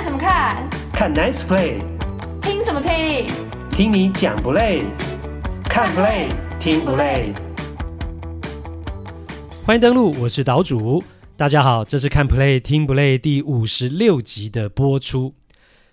[0.00, 0.70] 看什么看？
[0.94, 1.78] 看 Nice Play。
[2.40, 3.28] 听什么听？
[3.70, 4.82] 听你讲不累？
[5.64, 6.28] 看 Play
[6.58, 7.34] 听不累？
[9.62, 11.04] 欢迎登录，我是岛主。
[11.36, 15.34] 大家好，这是看 Play 听不累第五十六集的播出。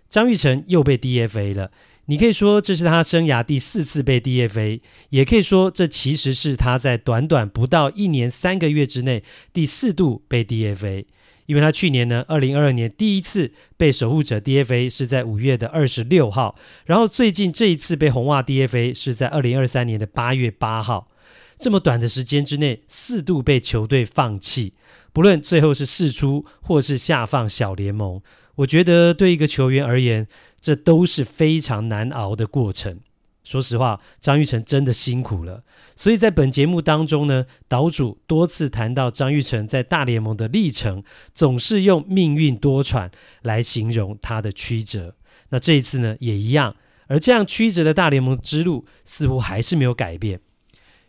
[0.10, 1.72] 张育成又被 DFA 了。
[2.06, 4.80] 你可以说这是他生涯第四次被 DFA，
[5.10, 11.04] 也可以说这其实是他在短短不到一年三个月之内第四度被 DFA。
[11.48, 21.10] 因为他去年呢，二零二二年第一次被守护者 DFA 是在五月的二十六号，然后最近这一次被红袜 DFA 是在二零二三年的八月八号。
[21.58, 24.74] 这么短的时间之内，四度被球队放弃，
[25.12, 28.22] 不论最后是释出或是下放小联盟，
[28.58, 30.28] 我觉得对一个球员而言，
[30.62, 33.00] 这都是非常难熬的过程。
[33.48, 35.64] 说实话，张玉成真的辛苦了。
[35.96, 41.02] 所以在本节目当中呢，岛主多次谈到张玉成在大联盟的历程，
[41.34, 43.10] 总是用命运多舛
[43.44, 45.16] 来形容他的曲折。
[45.50, 46.76] 那这一次呢，也一样。
[47.08, 50.42] 而这样曲折的大联盟之路，似乎还是没有改变。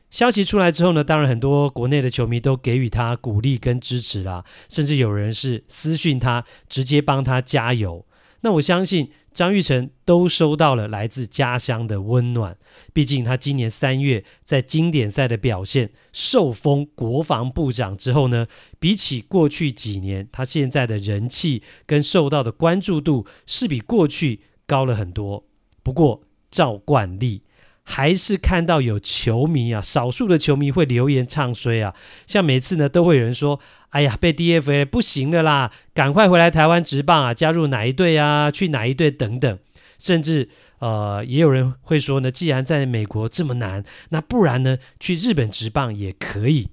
[0.09, 8.07] 消息出来之后呢，当然很多国内的球迷都给予他鼓励跟支持啦，甚至有人是私讯他，直接帮他加油。
[8.43, 12.57] 那我相信张玉成都收到了来自家乡的温暖，
[12.93, 18.49] 毕竟他今年三月在经典赛的表现，受封国防部长之后呢，
[18.81, 25.45] 比起过去几年，他现在的人气跟受到的关注度是比过去高了很多。
[25.85, 27.43] 不过照惯例，
[27.85, 31.95] 还是看到有球迷啊，少数的球迷会留言唱衰啊，
[32.27, 33.61] 像每次呢都会有人说。
[33.91, 35.73] 哎呀，被 DFA 不行了啦！
[35.95, 38.51] 赶快回来台湾职棒啊，加入哪一队啊？
[38.51, 39.59] 去哪一队等等，
[39.99, 46.69] 甚至呃，也有人会说呢，既然在美国这么难，那不然呢，去日本职棒也可以。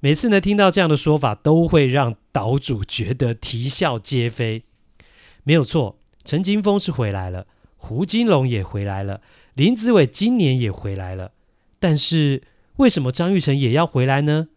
[0.00, 4.62] 每次呢听到这样的说法，都会让岛主觉得啼笑皆非。
[5.42, 9.22] 没有错，陈金峰是回来了，胡金龙也回来了，
[9.54, 11.32] 林子伟今年也回来了，
[11.80, 12.44] 但是
[12.76, 14.48] 为什么张玉成也要回来呢？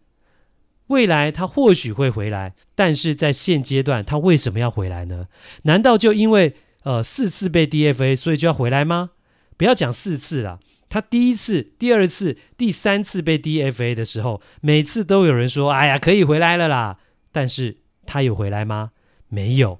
[0.92, 5.28] 未来他或许会回来，但是在现阶段他为什么要回来呢？
[5.62, 9.10] 难道就因为呃四次被 DFA 所以就要回来吗？
[9.56, 16.98] 不要讲四次了，他第一次、第二次、第三次被 DFA 的时候，每次都有人说：“哎呀，可以回来了啦。”
[17.32, 18.90] 但是他有回来吗？
[19.28, 19.78] 没有。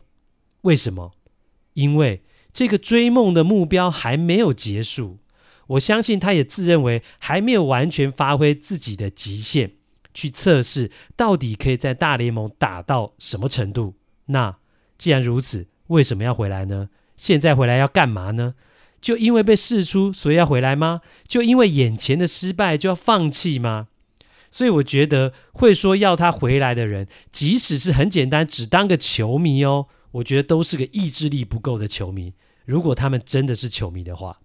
[0.62, 1.11] 为什么？
[1.75, 5.19] 因为这个追梦的目标还没有结束。
[5.69, 9.73] 我相信他也自认为还没有完全发挥自己的极限。
[10.15, 13.95] 去测试到底可以在大联盟打到什么程度？
[14.27, 14.56] 那
[14.99, 16.89] 既然如此，为什么要回来呢？
[17.17, 18.55] 现在回来要干嘛呢？
[19.00, 21.00] 就因为被试出，所以要回来吗？
[21.27, 23.89] 就因为眼前的失败就要放弃吗？
[24.50, 32.34] 所以我觉得会说要他回来的人，即使是很简单，只当个球迷哦，我觉得都是个意志力不够的球迷。
[32.65, 34.41] 如果他们真的是球迷的话，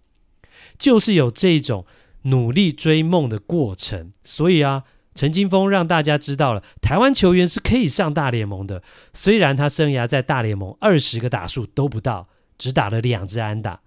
[0.80, 1.86] 就是有这种
[2.24, 4.12] 努力追梦的过程。
[4.24, 4.84] 所以啊。
[5.18, 8.84] 陈金锋让大家知道了，台湾球员是可以上大联盟的。
[9.16, 12.28] 虽然他生涯在大联盟二十个打数都不到，
[12.60, 13.82] 只打了两支安打。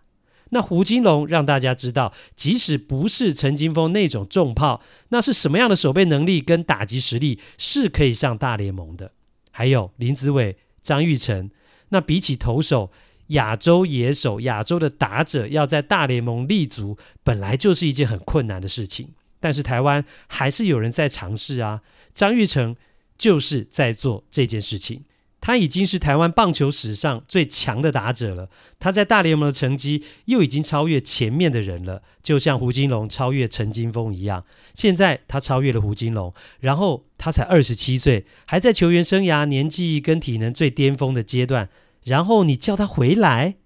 [0.49, 9.13] 那胡金龙让大家知道，即使不是陈金锋那种重炮，那是什么样的守备能力跟打击实力是可以上大联盟的。
[9.53, 11.49] 还有林子伟、张玉成，
[11.91, 12.91] 那比起投手，
[13.29, 19.11] 亚洲野手、亚洲的打者要在大联盟立足，本来就是一件很困难的事情。
[19.41, 21.81] 但是台湾还是有人在尝试啊，
[22.15, 22.77] 张玉成
[23.19, 25.05] 就是在做这件事情。
[25.43, 34.45] 他已经是台湾棒球史上最强的打者了，他在大联盟的成绩又已经超越前面的人了，就像胡金龙超越陈金峰一样。
[34.75, 41.71] 现在他超越了胡金龙，然后他才二十七岁，还在球员生涯年纪跟体能最巅峰的阶段，
[42.05, 43.57] 然后你叫他回来？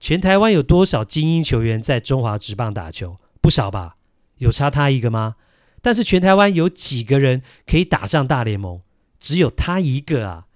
[0.00, 3.18] 全台湾有多少精英球员在中华职棒打球？
[3.42, 3.97] 不少吧。
[4.38, 5.36] 有差他一个吗？
[5.80, 8.80] 但是全台湾有几个人可以打上大联盟？
[9.20, 10.46] 只有他一个啊！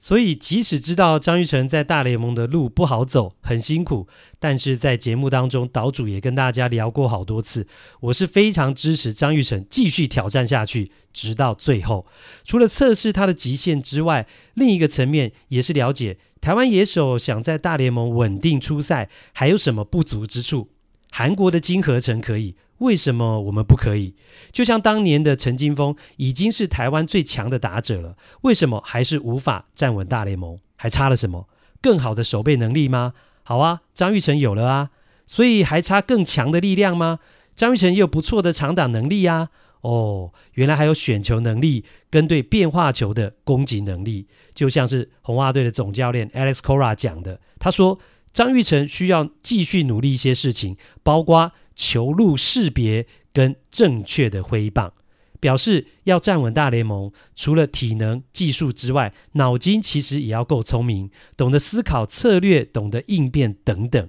[0.00, 4.06] 所以即使知道张玉成在大联盟的路不好走，很辛苦，
[4.38, 7.66] 但是在节目当中，岛主也跟大家聊过好多次，
[8.02, 12.06] 我是非常支持张玉成继续挑战下去，直到最后。
[12.44, 20.70] 除了测试他的极限之外，另一个层面也是了解台湾野手想在大联盟稳定出赛，还有什么不足之处？
[21.10, 22.56] 韩国的金河成可以。
[22.78, 24.14] 为什么我们不可以？
[24.52, 30.56] 就像当年的陈金锋已经是台湾最强的打者了，为什么还是无法站稳大联盟？
[30.76, 31.48] 还差了什么？
[31.80, 33.14] 更好的守备能力吗？
[33.42, 34.90] 好啊，张玉成有了啊，
[35.26, 37.18] 所以还差更强的力量吗？
[37.56, 39.48] 张玉成也有不错的长打能力啊。
[39.80, 47.98] 哦，原来还有选球能力跟对变化球的攻击能力，就像是红袜队的总教练 Alex Cora 讲的，他说
[48.38, 54.92] 张玉成需要继续努力一些事情，包括球路识别跟正确的挥棒。
[55.40, 64.08] 表示要站稳大联盟，除了体能、技术之外，脑筋其实也要够聪明，懂得思考策略，懂得应变等等。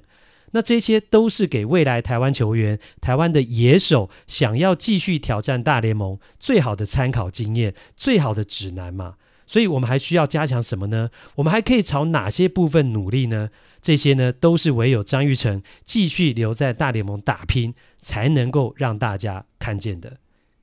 [0.51, 9.15] 那这些都是给未来台湾球员、台湾的野手想要继续挑战大联盟最好的参考经验、最好的指南嘛。
[9.47, 11.09] 所以我们还需要加强什么呢？
[11.37, 13.49] 我们还可以朝哪些部分努力呢？
[13.81, 20.17] 这些呢，都是唯有张玉成继续留在大联盟打拼，才能够让大家看见的。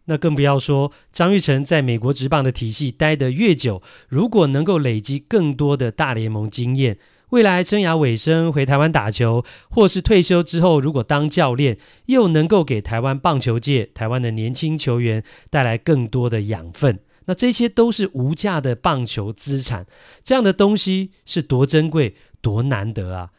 [0.09, 6.99] 那更不要说张玉成在美国职棒的体系待得越久，如果能够累积更多的大联盟经验，
[7.31, 11.77] 未来生涯尾声回台湾打球，或是退休之后如果当教练，
[12.07, 19.87] 又能够给台湾棒球界、台湾的年轻球员带来更多的养分，那这些都是无价的棒球资产。
[20.25, 23.31] 这样的东西是多珍贵、多难得啊！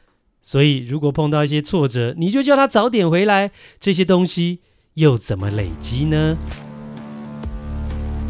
[0.41, 4.59] 所以如果碰到一些挫折，你就叫他早点回来，这些东西。
[4.97, 6.35] 又怎么累积呢？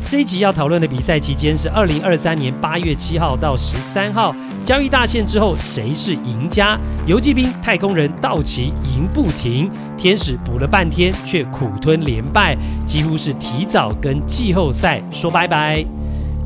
[0.09, 4.33] 这一集要讨论的比赛期间是二零二三年八月七号到十三号，
[4.63, 6.80] 交易大限之后谁是赢家？
[7.06, 12.56] 游击兵、太空人、道奇赢不停，天使补了半天却苦吞连败，
[12.86, 15.83] 几乎是提早跟季后赛说拜拜。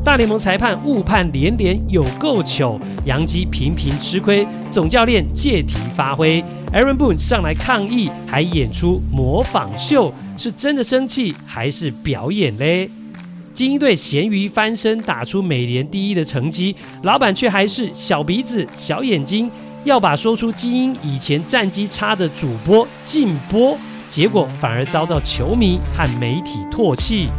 [0.04, 2.80] 大联盟裁判误判连连，有够糗。
[3.06, 6.44] 洋基频频吃亏，总教练借题发挥
[6.74, 12.90] ，Aaron Boone 上来抗议，还演出模仿秀，是真的生气还是表演嘞？
[13.54, 19.50] 精英队咸鱼翻身，打出美联第一的成绩，老板却还是小鼻子小眼睛，
[19.84, 23.78] 要把说出精英以前战绩差的主播禁播，
[24.10, 27.30] 结果反而遭到球迷和媒体唾弃。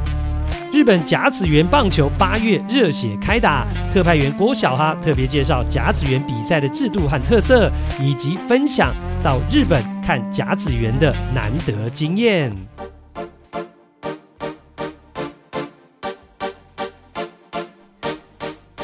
[0.73, 7.70] 日本甲子园棒球八月热血开打，特派员郭小哈特别介绍甲子园比赛的制度和特色，
[8.00, 12.72] 以及分享到日本看甲子园的难得经验。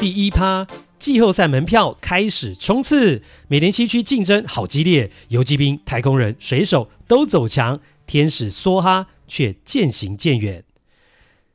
[0.00, 0.64] 第一趴，
[1.00, 10.62] 季后赛门票开始冲刺，美联西区竞争好激烈，游骑兵、太空人、水手都走强，天使梭哈却渐行渐远。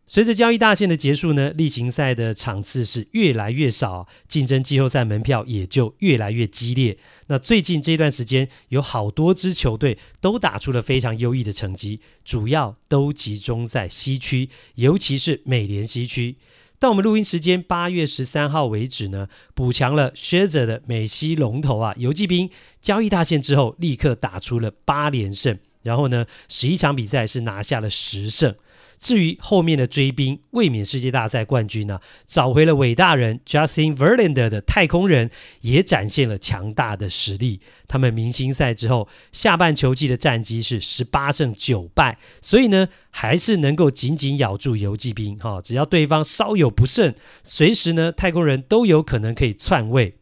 [0.06, 6.98] 随着交易大限的结束呢，例行赛的场次是越来越少，竞争季后赛门票也就越来越激烈。
[7.28, 16.36] 那最近这段时间，有好多支球队都打出了非常优异的成绩，主要都集中在西区，尤其是美联西区。
[16.84, 22.50] 到我们录音时间八月十三号为止呢，补强了靴子的美西龙头啊，游骑兵
[22.82, 28.56] 交易大限之后立刻打出了八连胜，然后呢，十一场比赛是拿下了十胜。
[29.00, 37.60] 至于后面的追兵卫冕世界大赛冠军呢、找回了伟大人 Justin Verlander 的太空人，也展现了强大的实力。
[37.86, 45.38] 他们明星赛之后下半球季的战绩是十八胜九败，所以呢，还是能够紧紧咬住游骑兵。
[45.38, 47.14] 哈，只要对方稍有不慎，
[47.44, 50.16] 随时呢，太空人都有可能可以篡位。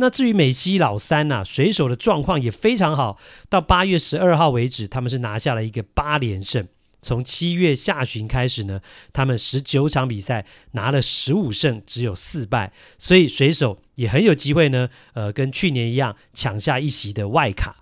[0.00, 3.18] 那至于美西老三呐、水手的状况也非常好，
[3.50, 6.66] 到八月十二号为止，他们是拿下了一个八连胜。
[7.02, 8.80] 从七月下旬开始呢，
[9.12, 14.88] 他们十九场比赛拿了十五胜，只有四败，所以水手也很有机会呢。
[15.12, 17.79] 呃，跟去年一样抢下一席的外卡。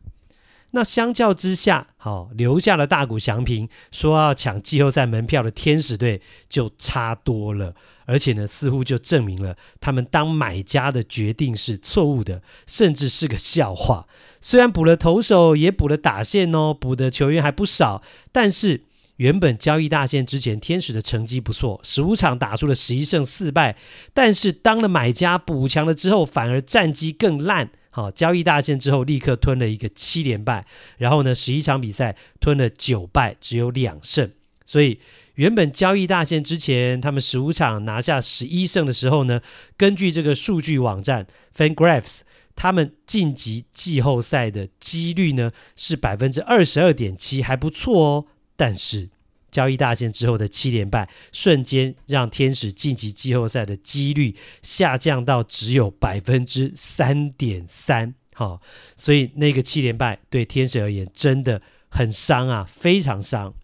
[0.72, 14.06] 那相较之下，好、哦、留下了大谷翔平说要抢季后赛门票的天使队就差多了，而且呢，似乎就证明了他们当买家的决定是错误的，甚至是个笑话。
[14.40, 18.84] 虽然补了投手，也补了打线哦，补的球员还不少，但是。
[19.18, 23.76] 原本交易大线之前，天使的成绩不错，十五场打出了十一胜四败。
[24.14, 27.72] 但是当了买家补强了之后，反而战绩更烂。
[27.98, 30.64] 好，交易大限之后立刻吞了一个七连败，
[30.98, 34.30] 然后呢，十一场比赛吞了九败，只有两胜。
[34.64, 35.00] 所以
[35.34, 39.40] 原本交易大限之前，他们十五场拿下十一胜的时候呢，
[39.76, 41.26] 根据这个数据网站
[41.56, 42.20] FanGraphs，
[42.54, 48.26] 他们晋级季后赛的几率呢是百分之二十二点七，还不错哦。
[48.56, 49.08] 但是
[49.50, 58.14] 交易大限之后的七连败，瞬间让天使晋级季后赛的几率下降到只有百分之三点三。
[58.34, 58.60] 好，
[58.94, 63.54] 所以那个七连败对天使而言真的很伤啊，非常伤。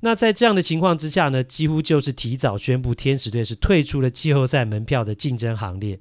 [0.00, 5.98] 那在这样的情况之下呢，几乎就是提早宣布天使队是退出了季后赛门票的竞争行列。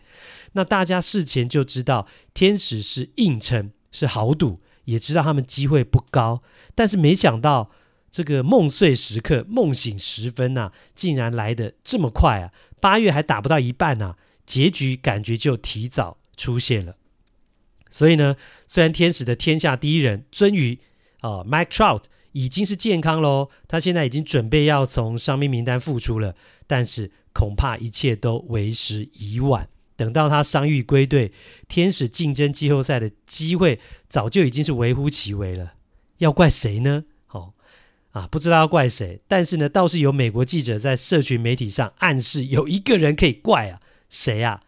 [0.54, 6.44] 那大家事前就知道天使是硬撑，是豪赌，也知道他们机会不高，
[6.76, 7.72] 但是没想到。
[8.14, 12.54] 这个梦碎时刻、梦醒时分呐、竟然来得这么快啊！
[12.80, 14.16] 八月还打不到一半呐、
[14.46, 16.96] 结局感觉就提早出现了。
[17.90, 18.36] 所以呢，
[18.68, 20.78] 虽然天使的天下第一人鱒鱼
[21.22, 22.04] 啊，Mike Trout
[22.34, 26.36] 已经是健康喽，他现在已经准备要从伤兵名单复出了，
[26.68, 29.68] 但是恐怕一切都为时已晚。
[29.96, 31.32] 等到他伤愈归队，
[31.68, 35.74] 天使竞争季后赛的机会早就已经是微乎其微了。
[36.20, 37.06] 要怪谁呢？
[38.14, 44.62] 啊，不知道要怪谁，但是呢，倒是有美国记者在社群媒体上暗示有一个人可以怪啊，谁啊？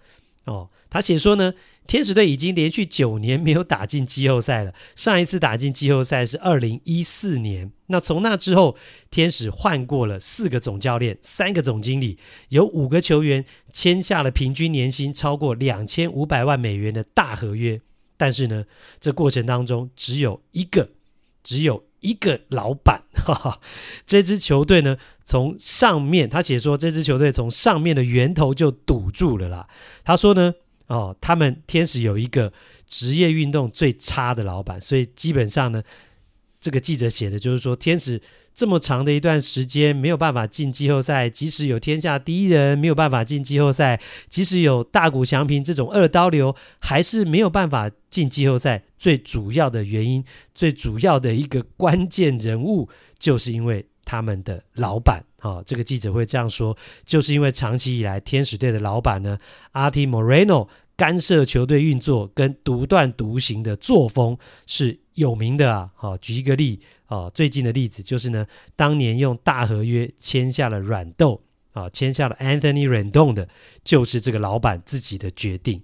[0.43, 1.53] 哦，他写说呢。
[1.87, 4.73] 天使队已经连续九年没有打进季后赛了。
[4.95, 7.71] 上一次打进季后赛是二零一四年。
[7.89, 8.75] 那从那之后，
[9.11, 12.17] 天使换过了四个总教练、三个总经理，
[12.49, 17.79] 有五个球员签下了平均年薪超过两千五百万美元的大合约。
[18.17, 18.65] 但是呢，
[18.99, 20.89] 这过程当中只有一个，
[21.43, 23.03] 只有一个老板。
[23.25, 23.59] 哈哈，
[24.05, 29.67] 这支球队呢，从上面他写说，这支球队从上面的源头就堵住了啦。
[30.03, 30.53] 他说呢。
[30.87, 32.53] 哦，他们天使有一个
[32.85, 35.81] 职业运动最差的老板，所以基本上呢，
[36.61, 38.21] 这个记者写的就是说，天使
[38.55, 48.83] 这么长的一段时间没有办法进季后赛，即使有天下第一人没有办法进季后赛，即使有大谷翔平这种二刀流，还是没有办法进季后赛。
[48.97, 50.23] 最主要的原因，
[50.55, 55.23] 最主要的一个关键人物，就是因为他们的老板。
[55.41, 59.37] 哦，这个记者会这样说，就是因为长期以来天使队的老板呢
[59.73, 65.89] ，Arte Moreno 干涉球队运作跟独断独行的作风是有名的啊。
[65.95, 71.41] 好，举一个例，啊，最近的例子就是呢，当年用大合约签下了软豆
[71.73, 73.49] 啊，签下了 Anthony Rendon 的，
[73.83, 75.81] 就是这个老板自己的决定。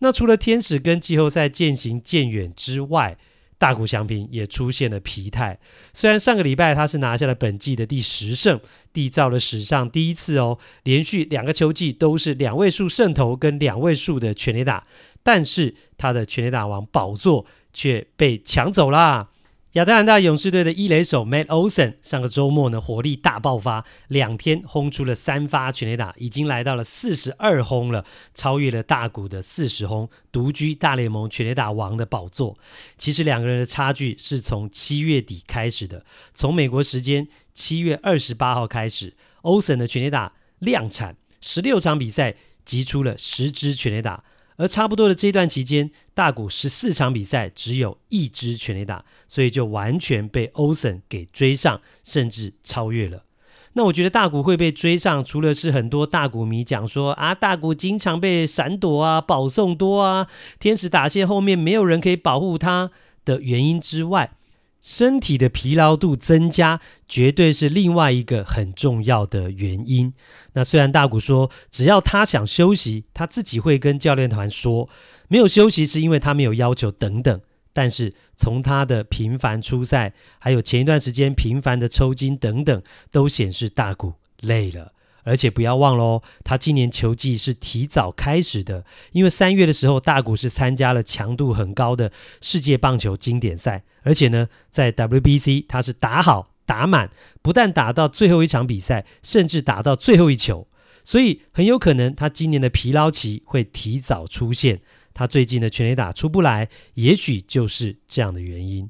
[0.00, 3.18] 那除了天使跟季后赛渐行渐远之外，
[3.58, 5.58] 大谷翔平也出现了疲态，
[5.92, 8.58] 虽然上个礼拜他是拿下了本季的第十胜，
[8.94, 14.86] 缔造了史上第一次哦，连续两个球季都是两位数胜投跟两位数的全垒打，
[15.22, 19.30] 但是他的全垒打王宝座却被抢走了。
[19.74, 32.56] 亚特兰大勇士队的一垒手 Matt Olson 上个周末呢，火力大爆发，两天轰出了三发全垒打，已经来到了四十二轰了，超越了大谷的四十轰，独居大联盟全垒打王的宝座。
[32.98, 42.34] 其实两个人的差距是从七月底开始的，从美国时间七月二十八号开始，Olson 的全垒打量产，十六场比赛
[42.64, 44.24] 击出了十支全垒打。
[44.60, 53.24] 而差不多的这段期间，大谷十四场比赛只有一支全垒打，所以就完全被 Olson 给追上，甚至超越了。
[53.72, 60.26] 那我觉得大谷会被追上，除了是很多大谷迷讲说啊，大谷经常被闪躲啊、保送多啊，
[60.58, 62.90] 天使打线后面没有人可以保护他
[63.24, 64.32] 的原因之外。
[64.80, 70.12] 身体的疲劳度增加，绝对是另外一个很重要的原因。
[70.54, 74.88] 那虽然大谷说，只要他想休息，他自己会跟教练团说，
[75.28, 77.40] 没有休息是因为他没有要求等等。
[77.72, 82.82] 但是从他的频繁出赛，还有前一段时间频繁的抽筋等等，
[83.12, 84.92] 都显示大谷累了。
[85.24, 92.10] 而且不要忘了哦，他今年球季是提早开始的，因为三月的时候，大谷是参加了强度很高的
[92.40, 97.10] 世界棒球经典赛，而且呢，在 WBC 他是打好打满，
[97.42, 100.68] 不但打到最后一场比赛，甚至打到最后一球，
[101.04, 104.80] 所以很有可能他今年的疲劳期会提早出现。
[105.12, 108.88] 他最近的全垒打出不来，也许就是这样的原因。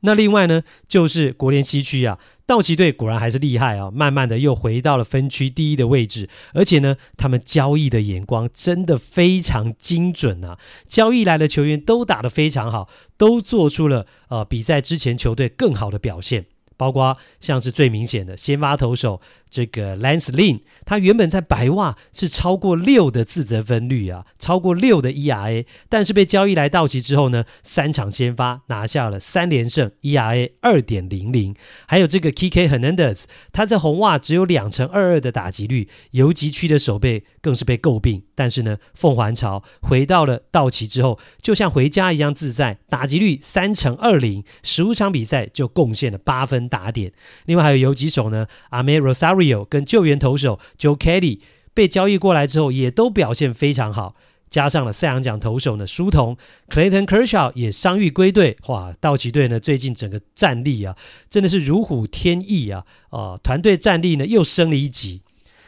[0.00, 2.18] 那另外呢，就是国联西区啊。
[2.52, 16.44] 道奇队果然还是厉害啊、慢慢的又回到了分区第一的位置，而且呢，他们交易的眼光真的非常精准啊，交易来的球员都打得非常好，都做出了呃比在之前球队更好的表现。
[16.74, 19.20] 包括像是最明显的先发投手
[19.52, 31.54] 这个 Lance Lynn，他原本在白袜是超过六的自责分率啊，超过六的 ERA，但是被交易来道奇之后呢，三场先发拿下了三连胜，ERA 二点零零。
[31.86, 38.22] 还有这个 Kike Hernandez，他在红袜只有两成二二的打击率，游击区的守备更是被诟病。
[38.34, 46.62] 但是呢，凤还巢回到了道奇之后，就像回家一样自在，打击率三成二零，十五场比赛就贡献了八分。
[46.72, 47.12] 打点，
[47.46, 49.02] 另外还有游击手呢，Amed
[49.42, 51.40] Rosario 跟救援投手 Joe Kelly
[51.74, 54.14] 被交易过来之后，也都表现非常好。
[54.50, 56.36] 加上了赛扬奖投手呢，书童
[56.68, 58.58] Clayton Kershaw 也伤愈归队。
[58.66, 60.94] 哇，道奇队呢最近整个战力啊，
[61.30, 62.84] 真的是如虎添翼啊！
[63.08, 65.22] 啊，团队战力呢又升了一级。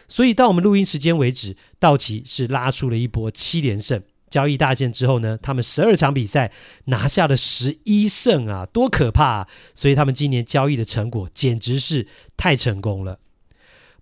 [0.07, 4.03] 所以到我们录音时间为止，道奇是拉出了一波七连胜。
[4.29, 6.53] 交易大限之后呢，他们十二场比赛
[6.87, 9.49] 拿下了十一胜啊，多可怕啊！
[9.75, 13.21] 所以他们今年交易的成果简直是太成功了。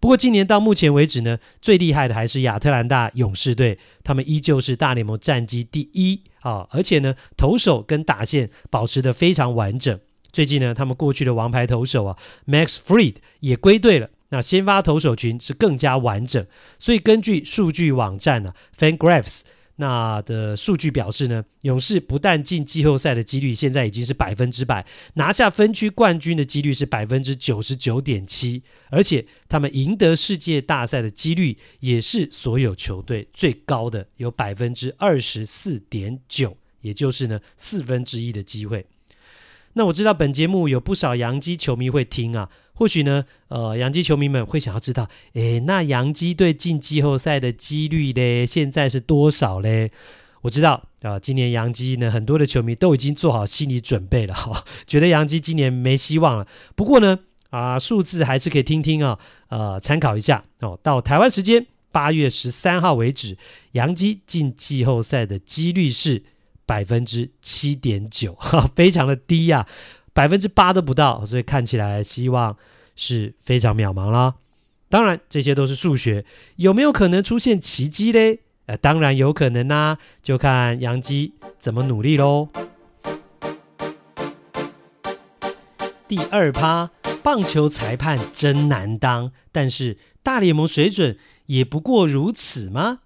[0.03, 9.97] 不过今年到目前为止呢，最厉害的还是亚特兰大勇士队，他们依旧是大联盟战绩第一啊，而且呢，投手跟打线保持得非常完整。
[10.33, 12.19] 最近呢，他们过去的王牌投手啊
[12.49, 14.11] ，Max Freed 也归队了。
[14.31, 16.45] 那先发投手群是更加完整，
[16.81, 19.43] 所以根据数据网站呢、啊、，FanGraphs
[19.77, 38.87] 那的数据表示呢，勇士不但进季后赛的几率现在已经是百分之百，拿下分区冠军的几率是百分之九十九点七，而且他们赢得世界大赛的几率也是所有球队最高的，有百分之二十四点九，也就是呢四分之一的机会。
[39.75, 42.51] 那我知道本节目有不少洋基球迷会听啊，
[42.83, 49.93] 或许呢，呃，洋基球迷们会想要知道，诶，那洋基队进季后赛的几率嘞，现在是多少嘞？
[50.41, 50.73] 我知道
[51.03, 56.49] 啊，呃，今年洋基呢，很多的球迷都已经做好心理准备了，哈，觉得洋基今年没希望了。
[56.75, 57.21] 不过呢，
[57.51, 59.17] 啊，数字还是可以听听啊，
[59.49, 60.77] 呃，参考一下哦。
[60.83, 63.39] 到台湾时间八月十三号为止，
[63.73, 66.25] 洋基进季后赛的几率是。
[66.65, 68.39] 百分之七点九，
[68.75, 69.67] 非常的低呀，啊，
[70.13, 72.57] 百分之八都不到，所以看起来希望
[72.95, 74.35] 是非常渺茫啦。
[74.89, 76.25] 当然，这些都是数学，
[76.57, 78.41] 有没有可能出现奇迹嘞？
[78.67, 82.49] 呃，当然有可能呐，啊，就看杨基怎么努力喽。
[86.07, 86.91] 第二趴，
[87.23, 91.17] 棒球裁判真难当，但是大联盟水准
[91.47, 93.01] 也不过如此吗？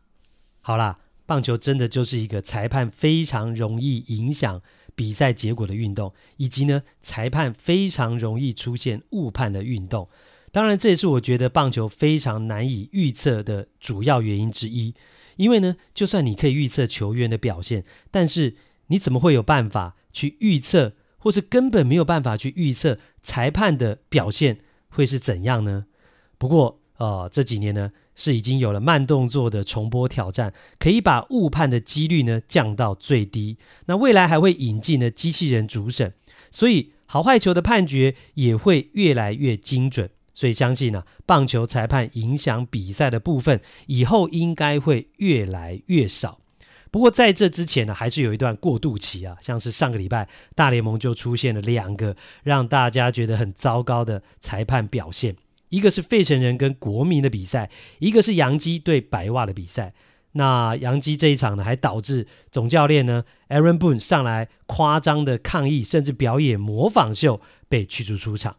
[0.60, 0.98] 好啦。
[1.28, 4.62] 棒球真的就是一个裁判非常容易影响
[4.96, 10.08] 比赛结果的运动，以及呢，裁判非常容易出现误判的运动。
[10.50, 14.94] 当然，这也是我觉得棒球非常难以预测的主要原因之一。
[15.36, 25.84] 因为呢，就算你可以预测球员的表现，但是你怎么会有办法去预测，或是根本没有办法去预测裁判的表现会是怎样呢？
[26.38, 33.58] 不过，呃，这几年呢，是已经有了慢动作的重播挑战，可以把误判的几率呢降到最低。
[33.86, 36.14] 那未来还会引进呢机器人主审，
[36.50, 40.10] 所以好坏球的判决也会越来越精准。
[40.32, 46.38] 所以相信呢、棒球裁判影响比赛的部分以后应该会越来越少。
[46.90, 55.36] 不过在这之前呢，还是有一段过渡期啊，像是上个礼拜大联盟就出现了两个让大家觉得很糟糕的裁判表现。
[55.68, 59.94] 一个是费城人跟国民的比赛，一个是洋基对白袜的比赛。
[60.32, 68.56] 那洋基这一场呢，还导致总教练呢 Aaron Boone 上来夸张的抗议，甚至表演模仿秀，被驱逐出场。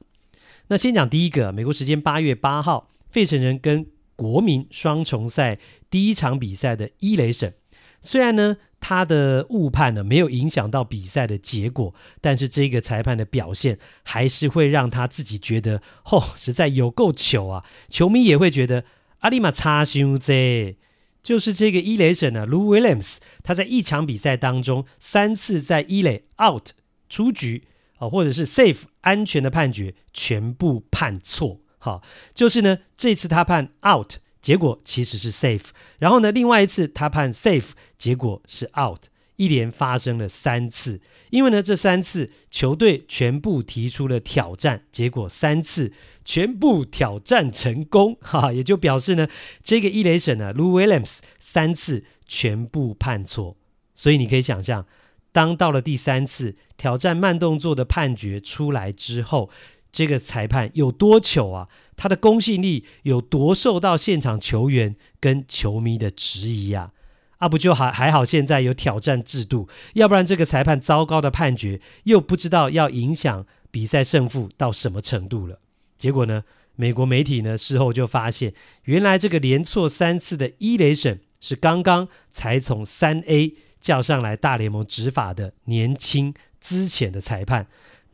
[0.69, 5.59] 那先讲第一个，美国时间八月八号，费城人跟国民双重赛
[5.91, 7.53] 第一场比赛的一垒审，
[8.01, 8.57] 虽然呢。
[8.79, 17.65] 他的误判呢，没有影响到比赛的结果，但是这个裁判的表现还是会让他自己觉得，吼、哦，实在有够糗啊！
[17.89, 18.85] 球迷也会觉得，
[19.21, 20.77] 阿里玛差伤济，
[21.23, 26.69] 就是这个一雷神呢，Lou Williams，他在一场比赛当中三次在一雷 out
[27.09, 27.63] 出局
[27.97, 32.03] 啊，或者是 safe 安全的判决全部判错，好，
[32.35, 34.17] 就是呢，这次他判 out。
[34.47, 35.65] 结果其实是 safe，
[35.99, 41.01] 然后呢，另外一次他判 safe，结果是 out，一连发生了三次。
[41.31, 45.91] 因为呢，这三次球队全部提出了挑战，结果三次
[46.23, 49.27] 全部挑战成功， 哈，也就表示呢，
[49.61, 53.57] 这个一垒审呢，Lou Williams 三次全部判错。
[53.93, 54.85] 所以你可以想象，
[55.33, 59.49] 当到了第三次挑战慢动作的判决出来之后，
[59.97, 61.67] 这个裁判有多糗啊？
[61.95, 66.91] 他的公信力有多受到现场球员跟球迷的质疑啊？
[67.39, 75.57] 啊，不就还还好，现在有挑战制度，要不然这个裁判糟糕的判决又不知道要影响比赛胜负到什么程度了。
[75.97, 76.43] 结果呢，
[76.75, 87.65] 美国媒体呢事后就发现，原来这个连错三次的一垒审是刚刚才从三 A 叫上来大联盟执法的年轻资浅的裁判。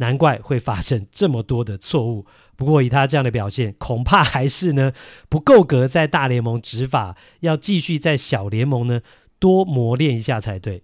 [0.04, 2.26] 难怪会发生这么多的错误。
[2.58, 4.92] 不过以他这样的表现，恐怕还是呢
[5.30, 9.00] 不够格在大联盟执法，要继续在小联盟呢
[9.40, 10.84] 多磨练一下才对。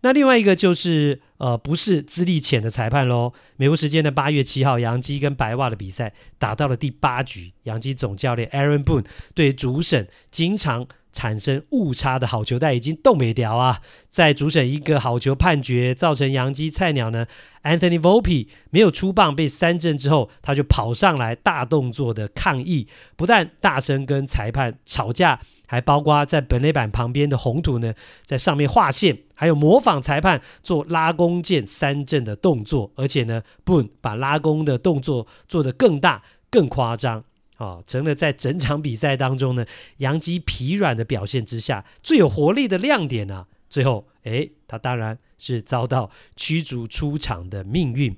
[0.00, 3.32] 那另外一个就是呃不是资历浅的裁判喽。
[3.56, 13.80] 美国时间的八月七号，杨基跟白袜的比赛打到了第八局，杨基总教练 Aaron Boone 对主审经常产生误差的好球带已经冻没掉啊！
[14.08, 17.26] 在主审一个好球判决，造成洋基菜鸟呢
[17.62, 27.92] Anthony Volpe 没有出棒被三振之后，他就跑上来大动作的抗议，不但大声跟裁判吵架，还包括在本垒板旁边的红土呢，
[28.24, 37.24] 在上面画线，还有模仿裁判做拉弓箭三振的动作，而且呢，Boone 把拉弓的动作做得更大、更夸张，
[37.58, 39.66] 啊、哦，成了在整场比赛当中呢，
[39.98, 43.46] 杨基疲软的表现之下最有活力的亮点啊。
[43.68, 48.16] 最后，诶，他当然是遭到驱逐出场的命运。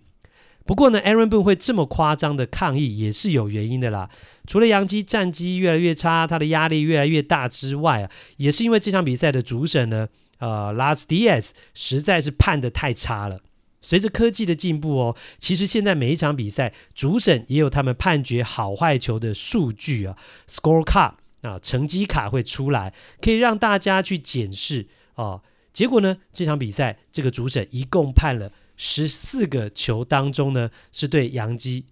[0.65, 4.09] 不过呢，Aaron Boone 会这么夸张的抗议也是有原因的啦。
[4.47, 10.07] 除了杨基战绩越来越差，他的压力越来越大之外啊，也是因为这场比赛的主审呢，
[10.39, 13.41] 呃，Las Diaz 实在是判的太差了。
[13.81, 20.17] 随着科技的进步哦，其实现在每一场比赛主审也有他们判决好坏球的数据啊
[20.49, 25.43] ，Score Card 啊，成绩卡会出来，可以让大家去检视哦。
[25.73, 28.53] 结果呢，这场比赛这个主审一共判了。
[28.83, 31.85] 十四个球当中呢，是对洋基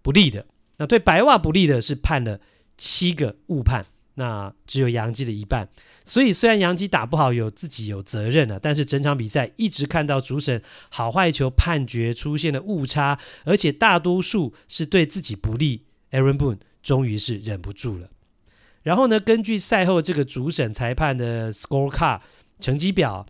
[0.00, 0.46] 不利的。
[0.78, 2.40] 那对白袜不利的是判了
[2.78, 5.68] 七个误判，那只有杨基的一半。
[6.04, 15.86] 所以虽然杨基打不好，有自己有责任了，但是整场比赛一直看到主审好坏球判决出现了误差，而且大多数是对自己不利。
[16.10, 18.08] Aaron Boone 终于是忍不住了。
[18.82, 22.20] 然后呢，根据赛后这个主审裁判的 Score Card
[22.60, 23.26] 成绩表。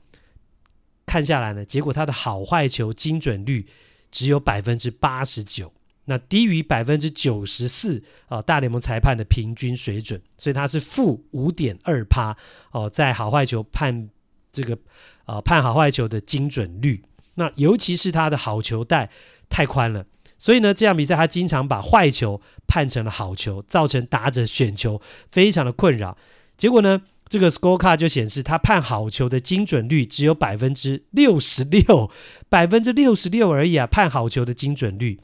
[1.04, 3.66] 看下来呢，结果他的好坏球精准率
[4.10, 5.70] 只有百分之八十九，
[6.06, 12.36] 那低于百分之九十四啊，大联盟裁判的平均水准，所以他是负五点二趴
[12.72, 14.08] 哦，在好坏球判
[14.52, 14.76] 这个
[15.24, 17.02] 啊判好坏球的精准率，
[17.34, 19.10] 那尤其是他的好球带
[19.48, 20.04] 太宽了，
[20.36, 26.16] 所以呢，这样比赛他经常把坏球判成了好球，造成打者选球非常的困扰，
[26.56, 32.10] 结果呢，这个 scorecard 就显示他判好球的精准率只有百分之六十六，
[32.48, 33.86] 百分之六十六而已啊！
[33.86, 35.18] 判好球的精准率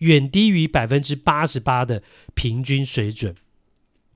[0.00, 2.02] 远低于百分之八十八的
[2.34, 3.34] 平均水准，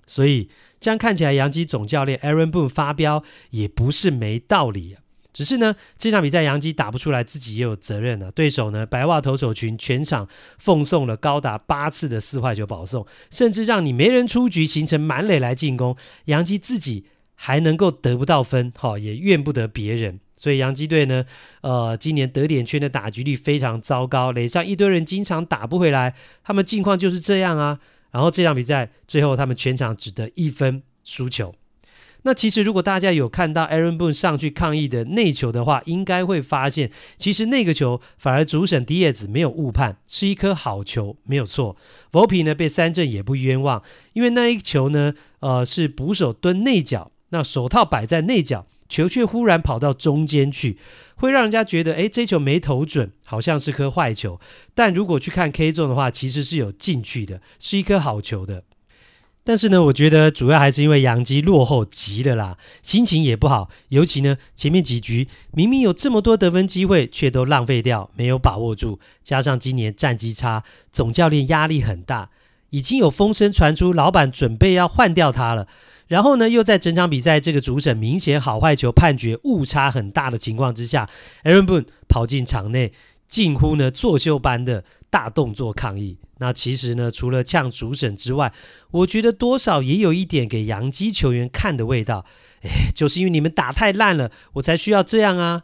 [0.07, 5.01] 所以这样看起来，洋基总教练 Aaron Boone 发飙也不是没道理啊。
[5.33, 8.31] 只是呢，这场比赛洋基打不出来，自己也有责任啊。
[8.31, 17.07] 对手呢，白袜投手群全场奉送了高达八次的四坏球保送，甚至让你没人出局，形成满垒来进攻，洋基自己。
[17.37, 20.21] 还能够得不到分，好，也怨不得别人。
[20.37, 21.25] 所以洋基队呢，
[21.63, 27.79] 呃，今年得点圈的打击率非常糟糕，垒上一堆人经常打不回来，他们近况就是这样啊。
[28.11, 31.55] 然后这场比赛最后他们全场只得一分输球。
[32.27, 41.77] 那其实如果大家有看到 Aaron Boone 上去抗议的内球的话，应该会发现，其实那个球反而主审 Diaz 没有误判，是一颗好球，没有错。
[42.11, 43.83] Volpi 呢被三振也不冤枉，
[44.15, 47.11] 因为那一球呢，呃，是捕手蹲内角。
[47.31, 50.79] 那手套摆在内角，球却忽然跑到中间去，
[51.17, 54.39] 会让人家觉得，诶，这球没投准，好像是颗坏球。
[54.75, 58.65] 但如果去看 K 中的话，其实是有进去的，是一颗好球的。
[59.47, 63.69] 但是呢，我觉得主要还是因为杨基落后急了啦，心情也不好。
[63.91, 68.99] 尤其呢，前面几局明明有这么多得分机会，却都浪费掉，没有把握住。
[69.23, 72.31] 加上今年战绩差，总教练压力很大，
[72.71, 75.69] 已经有风声传出，老板准备要换掉他了。
[76.07, 81.09] 然后呢，又在整场比赛这个主审明显好坏球判决误差很大的情况之下
[81.45, 82.93] ，Aaron Boone 跑进场内，
[83.27, 86.19] 近乎呢作秀般的大动作抗议。
[86.39, 88.53] 那其实呢，除了呛主审之外，
[88.91, 92.27] 我觉得多少也有一点给洋基球员看的味道。
[92.63, 95.63] 哎，就是因为你们打太烂了，我才需要这样啊。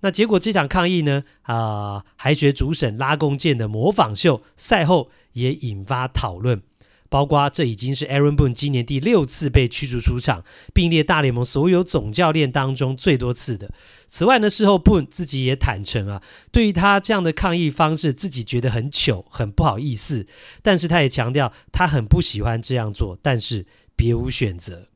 [0.00, 6.62] 那结果这场抗议呢，啊、还学主审拉弓箭的模仿秀，赛后也引发讨论。
[7.08, 13.72] 包括这已经是 Aaron Boone 今年第六次被驱逐出场，并列大联盟所有总教练当中最多次的。
[14.08, 20.26] 此外呢，事后 Boone 自己也坦诚啊，对于他这样的抗议方式，自己觉得很糗，很不好意思。
[20.62, 23.66] 但是他也强调，他很不喜欢这样做，但是
[23.96, 24.88] 别无选择。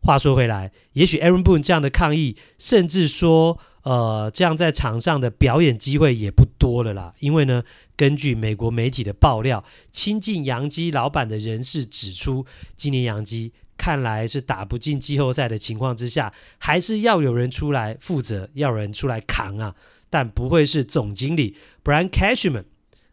[0.00, 7.14] 话说回来，也许 Aaron Boone 这样的抗议，甚至说，呃，这样在场上的表演机会也不多了啦。
[7.20, 7.62] 因为呢，
[7.96, 12.44] 根据美国媒体的爆料，亲近洋基老板的人士指出，
[12.76, 19.74] 今年洋基看来是打不进季后赛的情况之下，还是要有人出来负责，要有人出来扛啊，
[20.08, 22.64] 但不会是总经理 Brian Cashman。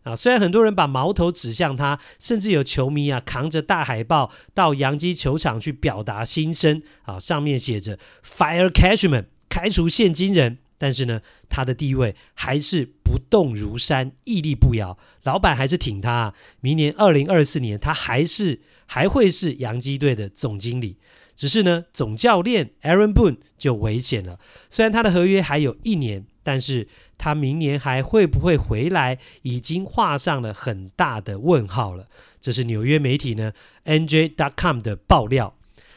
[0.04, 10.60] 啊，虽然很多人把矛头指向他，甚至有球迷啊扛着大海报到洋基球场去表达心声啊，上面写着 “Fire Cashman”，开除现金人。
[10.78, 14.98] 但是呢，他的地位还是不动如山，屹立不摇。
[15.22, 16.34] 老板还是挺他。
[16.60, 20.98] 明年二零二四年，他还是还会是洋基队的总经理。
[21.36, 24.40] 只是呢，总教练 Aaron Boone 就危险了。
[24.72, 32.08] 虽然他的合约还有一年，但是他明年还会不会回来，已经画上了很大的问号了。
[32.40, 33.54] 这是纽约媒体呢
[33.86, 35.56] NJ.com 的爆料。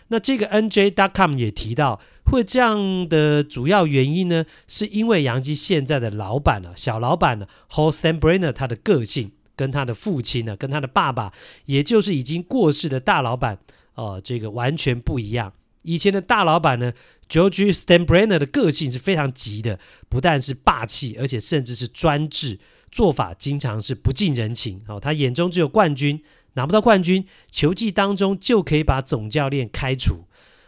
[0.09, 1.99] 那这个 NJ.com 也提到，
[2.31, 11.33] 会这样的主要原因呢，是因为杨基现在的老板呢、啊，小老板呢 Hal Steinbrenner 他的个性跟他的父亲呢，跟他的爸爸，
[11.67, 13.59] 也就是已经过世的大老板，
[13.95, 15.53] 哦、这个完全不一样。
[15.83, 16.93] 以前的大老板呢
[17.29, 22.59] ，George s t e n b r e n n e r 的个性是非常急的，不但是霸气，而且甚至是专制，
[22.91, 24.81] 做法经常是不近人情。
[24.89, 26.23] 哦，他眼中只有冠军。
[26.57, 30.25] 拿不到冠军，球技当中就可以把总教练开除，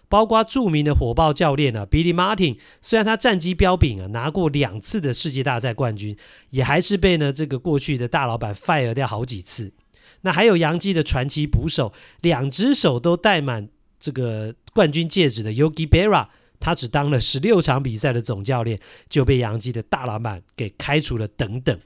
[0.08, 6.16] 包括著名的火爆教练啊，Billy Martin，虽然他战绩彪炳啊，拿过两次的世界大赛冠军，
[6.50, 9.72] 也还是被呢这个过去的大老板 fire 掉好几次。
[10.22, 16.28] 那还有洋基的传奇捕手，两只手都戴满这个冠军戒指的 Yogi Berra，
[16.60, 21.78] 他只当了十六场比赛的总教练，就被洋基的大老板给开除了，等等。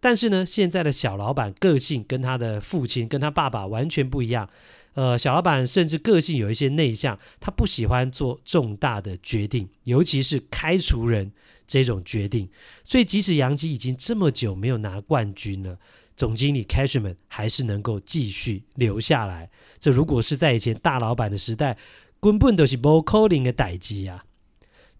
[0.00, 4.48] 但是呢，现在的小老板个性跟他的父亲、跟他爸爸完全不一样。
[4.94, 11.32] 呃，小老板甚至个性有一些内向，他不喜欢做重大的决定，尤其是开除人
[11.66, 12.48] 这种决定。
[12.84, 15.78] 所以，即使杨基已经这么久没有拿冠军了，
[16.14, 19.50] 总经理 Cashman 还是能够继续留下来。
[19.78, 21.78] 这如果是在以前大老板的时代，
[22.20, 24.24] 根本都是不 calling 的代机啊。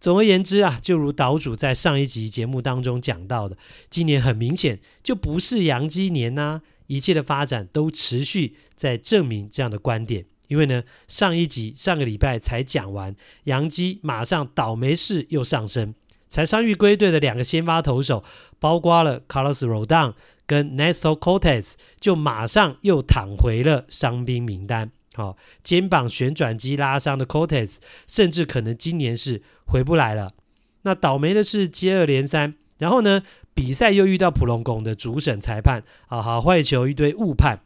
[0.01, 3.57] 总而言之啊，就如岛主在上一集节目当中讲到的，
[3.89, 10.27] 今年很明显就不是洋基年呐、一切的发展都持续在证明这样的观点。
[10.49, 15.95] 因为呢，上一集上个礼拜才讲完，洋基马上倒霉事又上升，
[16.29, 18.23] 才伤愈归队的两个先发投手，
[18.59, 20.13] 包括了 Carlos Rodon
[20.47, 24.93] 跟 Nestor Cortes，就马上又躺回了伤兵名单。
[25.15, 30.35] 好、肩膀旋转肌拉伤的 Cortes，甚至可能今年是回不来了。
[30.83, 33.23] 那倒霉的是接二连三，然后呢，
[33.55, 37.61] 比赛又遇到普隆拱的主审裁判，啊，好坏球一堆误判，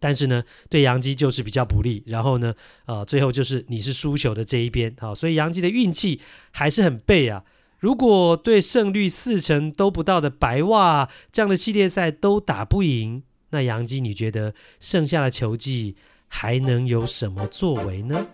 [0.00, 2.02] 但是呢，对杨基就是比较不利。
[2.06, 2.54] 然后呢，
[2.86, 6.20] 啊，最后就是你是输球的这一边，好、啊，所以杨基的运气
[6.52, 7.44] 还是很背啊。
[7.78, 15.96] 如果对胜率四成都不到的白袜这样的系列赛都打不赢，那杨基你觉得剩下的球技？
[16.26, 18.26] 还能有什么作为呢？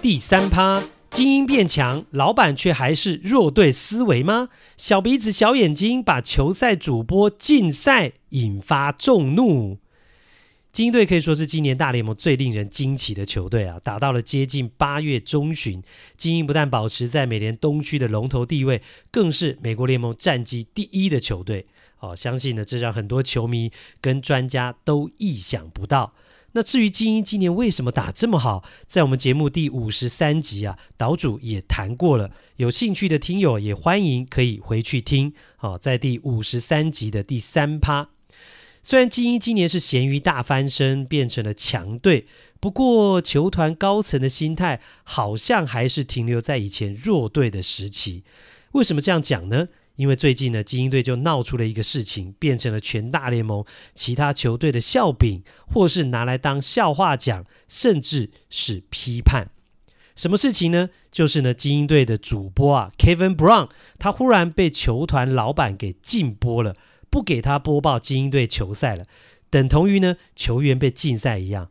[0.00, 4.50] 第三趴，精英变强，老板却还是弱队思维吗？
[4.76, 9.78] 小鼻子小眼睛把球赛主播禁赛，引发众怒。
[10.70, 13.80] 精英队可以说是今年大联盟最令人惊奇的球队啊！
[13.82, 15.82] 打到了接近八月中旬，
[16.16, 21.66] 精英不但保持在美联东区的龙头地位，更是美国联盟战绩第一的球队。
[22.00, 26.12] 哦，相信呢，这让很多球迷跟专家都意想不到。
[26.52, 32.30] 那至于精英今年为什么打这么好，在我们节目第五十三集啊，岛主也谈过了。
[32.56, 35.34] 有兴趣的听友也欢迎可以回去听。
[35.60, 38.08] 哦，在第五十三集的第三趴，
[38.82, 42.26] 虽然精英今年是咸鱼大翻身，变成了强队，
[42.58, 48.24] 不过球团高层的心态好像还是停留在以前弱队的时期。
[48.72, 49.68] 为什么这样讲呢？
[49.98, 53.64] 因为最近呢，精英队就闹出了一个事情，变成了全大联盟
[53.96, 59.50] 其他球队的笑柄，或是拿来当笑话讲，甚至是批判。
[60.14, 60.90] 什么事情呢？
[61.10, 66.76] 就是呢，精英队的主播啊，Kevin Brown，他忽然被球团老板给禁播了，
[67.10, 69.04] 不给他播报精英队球赛了，
[69.50, 71.70] 等同于呢球员被禁赛一样。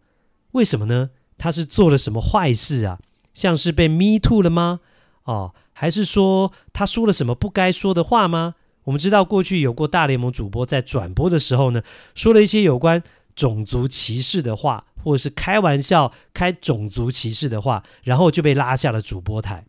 [0.52, 1.12] 为什么呢？
[1.38, 3.00] 他是做了什么坏事啊？
[3.34, 4.82] 像是被 Me Too 了吗？
[5.24, 5.54] 哦。
[5.80, 8.56] 还是说他说了什么不该说的话吗？
[8.86, 11.84] 我们知道过去有过大联盟主播在转播的时候呢，
[12.16, 13.04] 说了一些有关
[13.36, 19.66] 种族歧视的话，或者是开玩笑开种族歧视的话，然后就被拉下了主播台。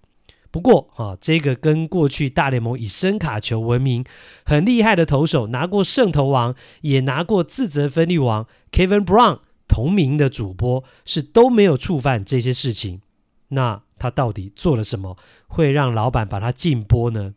[0.51, 4.03] 不过啊，这个跟过去大联盟以声卡球闻名、
[4.47, 13.03] 很厉害的投手拿过胜投王，也拿过自责分率王 Kevin Brown 同名的主播是都没有触犯这些事情。
[13.49, 17.35] 那他到底做了什么，会让老板把他禁播呢？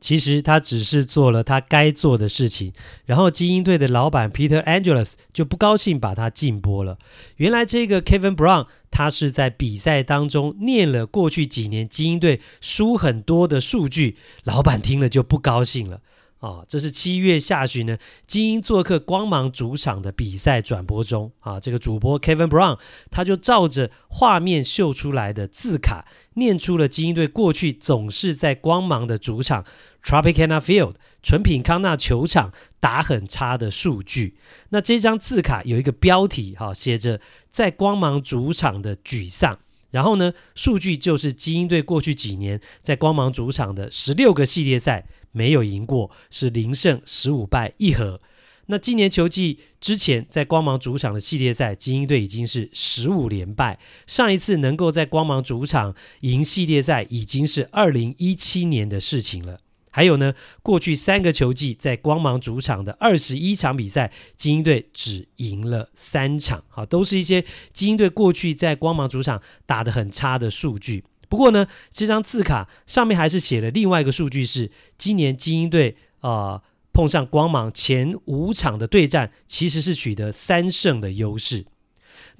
[0.00, 2.72] 其实他只是做了他该做的事情，
[3.04, 6.98] 然后精英队的老板 Peter Angelus 就不高兴把他禁播了。
[7.36, 16.00] 原来这个 Kevin Brown 他是在比赛当中念了过去几年精英队输很多的数据，老板听了就不高兴了。
[16.40, 22.78] 啊、这是七月下旬呢，精英做客光芒主场的比赛转播中啊，这个主播 Kevin Brown
[23.10, 29.64] 他就照着画面秀出来的字卡，念出了精英队过去总是在光芒的主场
[30.02, 34.38] Tropicana Field 纯品康纳球场打很差的数据。
[34.70, 39.58] 那这张字卡有一个标题哈、写着在光芒主场的沮丧。
[39.90, 45.06] 然后呢，数据就是精英队过去几年在光芒主场的十六个系列赛。
[45.32, 48.20] 没有赢过，是零胜十五败一和。
[48.66, 53.78] 那今年球季之前在光芒主场的系列赛，精英队已经是十五连败。
[54.08, 59.60] 上一次能够在光芒主场赢系列赛，已经是二零一七年的事情了。
[59.90, 71.04] 还有呢，过去三个球季在光芒主场的二十一场比赛，精英队只赢了三场，好，都是一些精英队过去在光芒主场打得很差的数据。
[71.28, 76.62] 不过呢，这张字卡上面还是写了另外一个数据是，今年精英队呃。
[76.92, 81.64] 碰上光芒前五场的对战，其实是取得三胜的优势。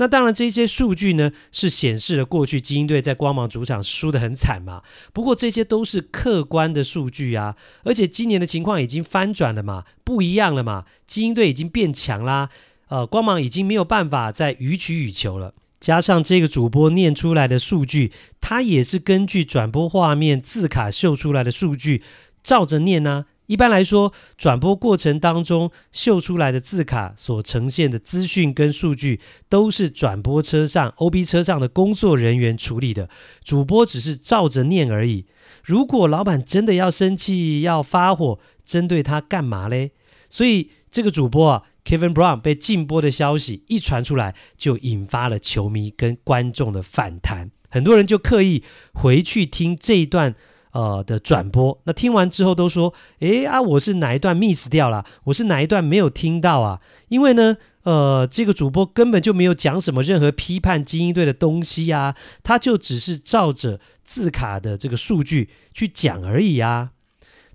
[0.01, 4.83] 那当然，这些数据呢是显示了过去金莺队在光芒主场输得很惨嘛。
[5.13, 10.87] 不过这些都是客观的数据啊，而且今年的情况已经翻转了嘛，不一样了嘛。
[11.07, 12.49] 金莺队已经变强啦，
[12.89, 15.53] 呃，光芒已经没有办法再予取予求了。
[15.79, 18.11] 加上这个主播念出来的数据，
[18.41, 22.03] 他也是根据转播画面字卡秀出来的数据
[22.43, 23.40] 照着念呢、啊。
[23.51, 33.09] 一般来说，转播过程当中秀出来的字卡所呈现的资讯跟数据，都是转播车上 OB 车上的工作人员处理的，
[33.43, 35.27] 主播只是照着念而已。
[35.65, 39.91] 如果老板真的要生气、要发火，针对他干嘛嘞？
[40.29, 48.63] 所以这个主播啊，Kevin Brown 被禁播的消息一传出来，就引发了球迷跟观众的反弹，很多人就刻意
[48.95, 50.37] 回去听这一段。
[50.73, 55.05] 呃的转播，那听完之后都说，诶啊，我是哪一段 miss 掉了？
[55.25, 56.81] 我是哪一段没有听到啊？
[57.09, 66.91] 因为呢，呃，这个主播根本就没有讲什么任何批判精英队的东西啊，他就只是照着字卡的这个数据去讲而已啊。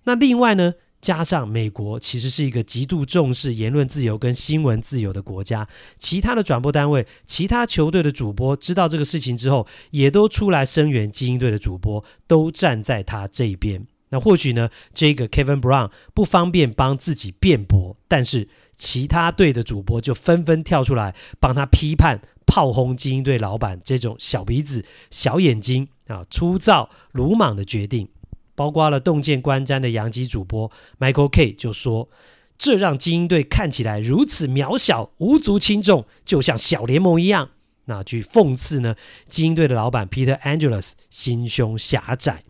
[0.04, 0.76] 那另外呢？
[1.06, 5.68] 加上美国其实是一个极度重视言论自由跟新闻自由的国家，
[6.00, 13.86] 其他的转播单位、其他球队的主播知道这个事情之后，也都出来声援精英队的主播，都站在他这一边。
[14.10, 28.10] 那或许呢，这个 Kevin Brown 不方便帮自己辩驳，但是其他队的主播就纷纷跳出来帮他批判、炮轰精英队老板这种小鼻子、小眼睛啊、粗糙、鲁莽的决定。
[28.56, 32.10] 包括了洞见观瞻的洋基主播 Michael K 就说
[32.58, 37.50] ：“这让精英队看起来如此渺小、无足轻重，就像小联盟一样。”
[37.88, 38.96] 那去讽刺呢，
[39.30, 42.44] 精英队的老板 Peter Angelus 心胸狭窄。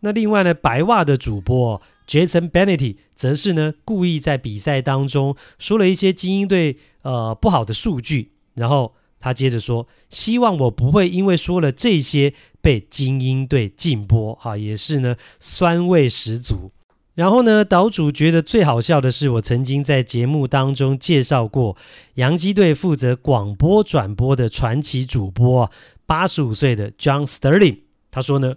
[0.00, 12.34] 那另外呢，白袜的主播 Jason Benetti 则是呢故意在比赛当中说了一些精英队呃不好的数据，然后他接着说：“希望我不会因为说了这些。”
[12.64, 16.72] 被精英队禁播，哈，也是呢，酸味十足。
[17.14, 21.76] 然后呢，岛主觉得最好笑的是，我曾经在节目当中介绍过，
[22.14, 25.70] 洋基队负责广播转播的传奇主播，
[26.06, 27.80] 八十五岁的 John Sterling。
[28.10, 28.54] 他说呢，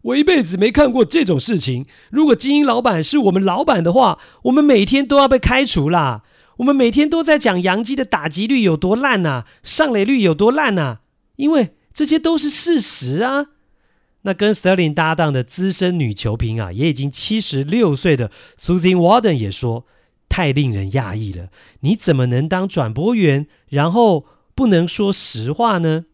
[0.00, 1.84] 我一辈子没看过这种事情。
[2.10, 6.22] 如果精英老板是我们老板的话，我们每天都要被开除啦。
[6.60, 11.00] 我们每天都在讲洋基的打击率有多烂呐，上垒率有多烂呐，
[11.36, 11.74] 因为。
[11.92, 13.46] 这些都是事实啊！
[14.22, 19.84] 那跟 Sterling 搭档的资深女球评啊，也已经七十六岁的 Susan Warden 也说，
[20.28, 21.48] 太令人讶异了。
[21.80, 26.04] 你怎么能当转播员，然后不能说实话呢？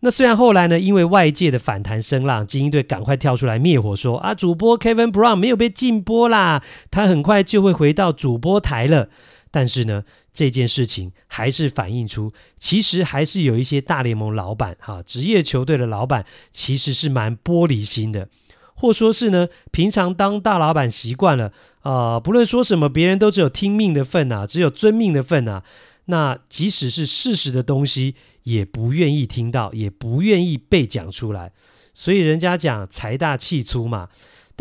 [0.00, 9.08] 那虽然后来呢，因为外界的反弹声浪，精英队赶快跳出来灭火说，说啊，主播 Kevin Brown 没有被禁播啦，他很快就会回到主播台了。
[9.52, 18.28] 但是呢，这件事情还是反映出，其实还是有一些大联盟老板哈，职业球队的老板其实是蛮玻璃心的，
[18.74, 25.62] 或说是呢，平常当大老板习惯了，呃，不论说什么，别人都只有听命的份呐，只有遵命的份呐。
[26.06, 31.52] 那即使是事实的东西，也不愿意听到，也不愿意被讲出来。
[31.94, 34.08] 所以人家讲财大气粗嘛。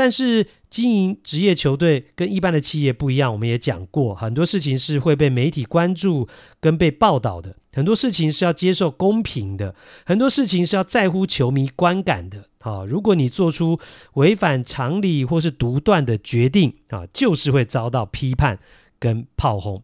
[0.02, 6.28] 但是经营职业球队跟一般的企业不一样，我们也讲过，很多事情是会被媒体关注
[6.60, 12.48] 跟被报道的，很多事情是要接受公平的，很多事情是要在乎球迷观感的。
[12.62, 13.80] 啊，如果你做出
[14.14, 18.58] 违反常理或是独断的决定啊，就是会遭到批判
[18.98, 19.84] 跟炮轰。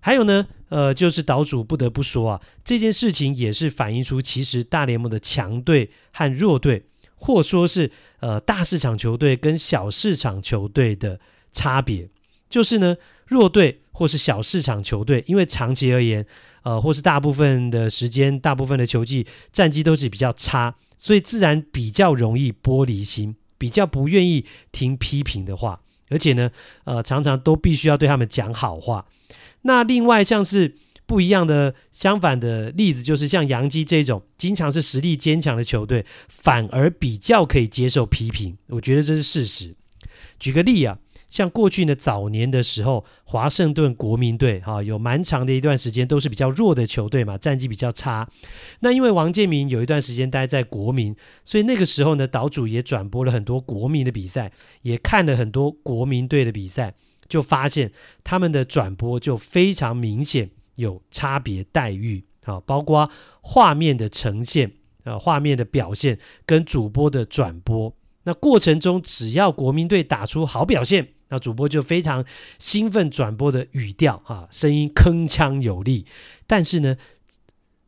[0.00, 6.86] 还有呢，呃，就是岛主不得不说啊，这件事情也是反映出其实大联盟的强队和弱队。
[7.26, 11.18] 或说是呃大市场球队跟小市场球队的
[11.50, 12.08] 差别，
[12.48, 16.24] 就是呢弱队或是小市场球队，因为长期而言，
[16.62, 26.48] 呃或是大部分的时间、大部分的球季战绩都是比较差，所以自然比较容易玻璃心，比较不愿意听批评的话，而且呢
[26.84, 29.04] 呃常常都必须要对他们讲好话。
[29.62, 30.76] 那另外像是。
[31.06, 38.58] 不一样的，相反的例子就是像洋基这种经常是实力坚强的球队，反而比较可以接受批评。
[38.66, 39.76] 我觉得这是事实。
[40.38, 40.98] 举个例啊，
[41.28, 48.28] 像过去呢早年的时候，华盛顿国民队哈、有蛮长的一段时间都是比较弱的球队嘛，战绩比较差。
[48.80, 54.50] 那因为王建民有一段时间待在国民，所以那个时候呢，岛主也转播了很多国民的比赛，
[54.82, 56.94] 也看了很多国民队的比赛，
[57.28, 57.92] 就发现
[58.24, 63.10] 他们的转播就非常明显有差别待遇啊，包括
[63.42, 64.72] 画面的呈现
[65.04, 67.94] 啊，画面的表现跟主播的转播。
[68.24, 72.24] 那过程中，只要国民队打出好表现，那主播就非常
[72.58, 76.06] 兴奋转播的语调，哈，声音铿锵有力。
[76.46, 76.96] 但是呢，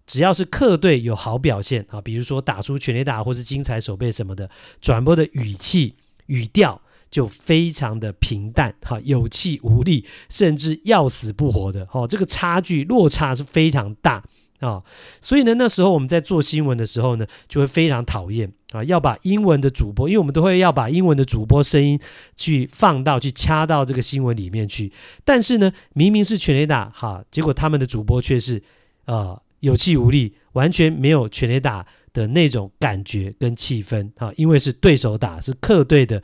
[0.07, 4.49] 只要是客队有好表现啊，比如说打出全垒打或是精彩守备什么的，
[4.80, 6.80] 转播的语气语调
[7.11, 14.23] 就非常的平淡，哈，有气无力，甚至要死不活的，哈，这个差距落差是非常大。
[14.61, 14.83] 啊、
[15.21, 21.97] 所以呢，那时候我们在做新闻的时候呢，就会非常讨厌啊，要把英文的主播，因为我们都会要把英文的主播声音
[22.35, 24.93] 去放到、去掐到这个新闻里面去。
[25.25, 28.61] 但是呢，明明是全垒打，哈，结果他们的主播却是
[29.05, 36.21] 呃有气无力，完全没有全垒打的那种感觉跟气氛啊，因为是对手打，是客队的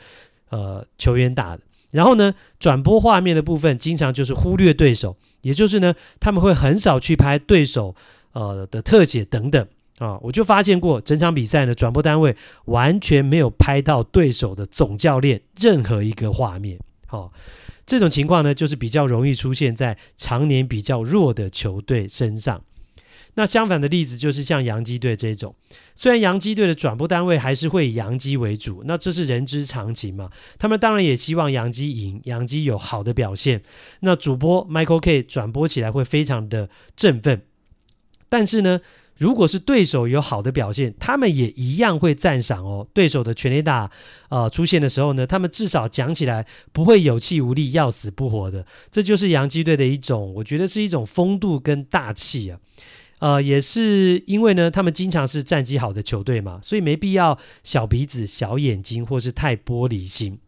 [0.51, 1.63] 呃球员打的。
[1.91, 7.95] 然后呢，转播画面的部分经常就是忽略对手，也就是呢，他们会很少去拍对手。
[8.35, 9.65] 呃的特写等等
[9.99, 12.35] 啊，我就发现过整场比赛呢，转播单位
[12.65, 16.77] 完全没有拍到对手的总教练任何一个画面。
[17.07, 17.33] 好、
[17.87, 22.61] 这种情况呢，就是比较容易出现在常年比较弱的球队身上。
[23.37, 25.55] 那相反的例子就是像洋基队这种，
[25.95, 30.31] 虽然洋基队的转播单位还是会以洋基为主，那这是人之常情嘛。
[30.59, 33.63] 他们当然也希望洋基赢，洋基有好的表现。
[34.01, 37.43] 那主播 Michael K 转播起来会非常的振奋。
[38.29, 38.81] 但是呢，
[39.17, 42.87] 如果是对手有好的表现，他们也一样会赞赏哦。
[42.95, 43.91] 对手的全垒打，
[44.29, 48.65] 呃，出现的时候呢，他们至少讲起来不会有气无力、要死不活的。
[48.91, 52.59] 这就是洋基队的一种，我觉得是一种风度跟大气啊。
[53.25, 60.39] 呃，也是因为呢，他们经常是战绩好的球队嘛，所以没必要小鼻子、小眼睛或是太玻璃心。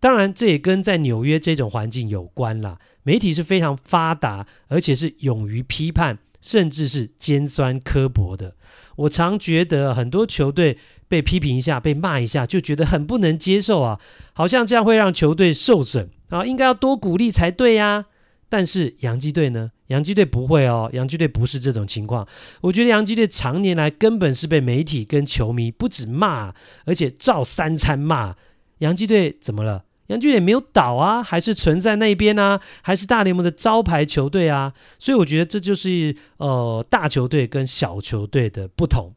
[0.00, 2.80] 当然，这也跟在纽约这种环境有关啦。
[3.04, 6.18] 媒体是非常发达，而且是勇于批判。
[6.42, 8.54] 甚至是尖酸刻薄的，
[8.96, 14.00] 我常觉得很多球队被批评一下、被骂一下，就觉得很不能接受啊，
[14.32, 18.06] 好像这样会让球队受损啊，应该要多鼓励才对呀。
[18.48, 19.72] 但是洋基队呢？
[19.90, 22.26] 洋基队不会哦，洋基队不是这种情况。
[22.60, 28.34] 我觉得洋基队常年来根本是被媒体跟球迷不止骂，而且照三餐骂。
[28.78, 29.84] 洋基队怎么了？
[30.06, 39.14] 洋基队没有倒啊，还是存在那边啊，还是大联盟的招牌球队啊，所以我觉得这就是呃大球队跟小球队的不同。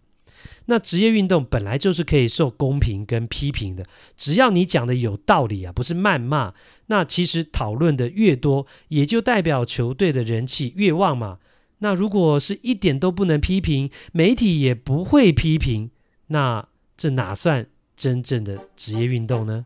[0.65, 3.85] 那职业运动本来就是可以受公平跟批评的，
[4.15, 6.53] 只要你讲的有道理啊，不是谩骂，
[6.87, 11.39] 那其实讨论的越多，也就代表球队的人气越旺嘛。
[11.79, 15.91] 那如果是一点都不能批评，媒体也不会批评，
[16.27, 17.67] 那这哪算
[17.97, 19.65] 真正的职业运动呢？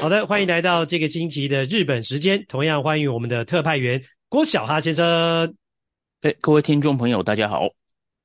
[0.00, 2.42] 好的，欢迎来到这个星期的日本时间。
[2.48, 5.54] 同样欢迎我们的特派员郭小哈先生。
[6.20, 7.68] 对，各位听众朋友，大家好。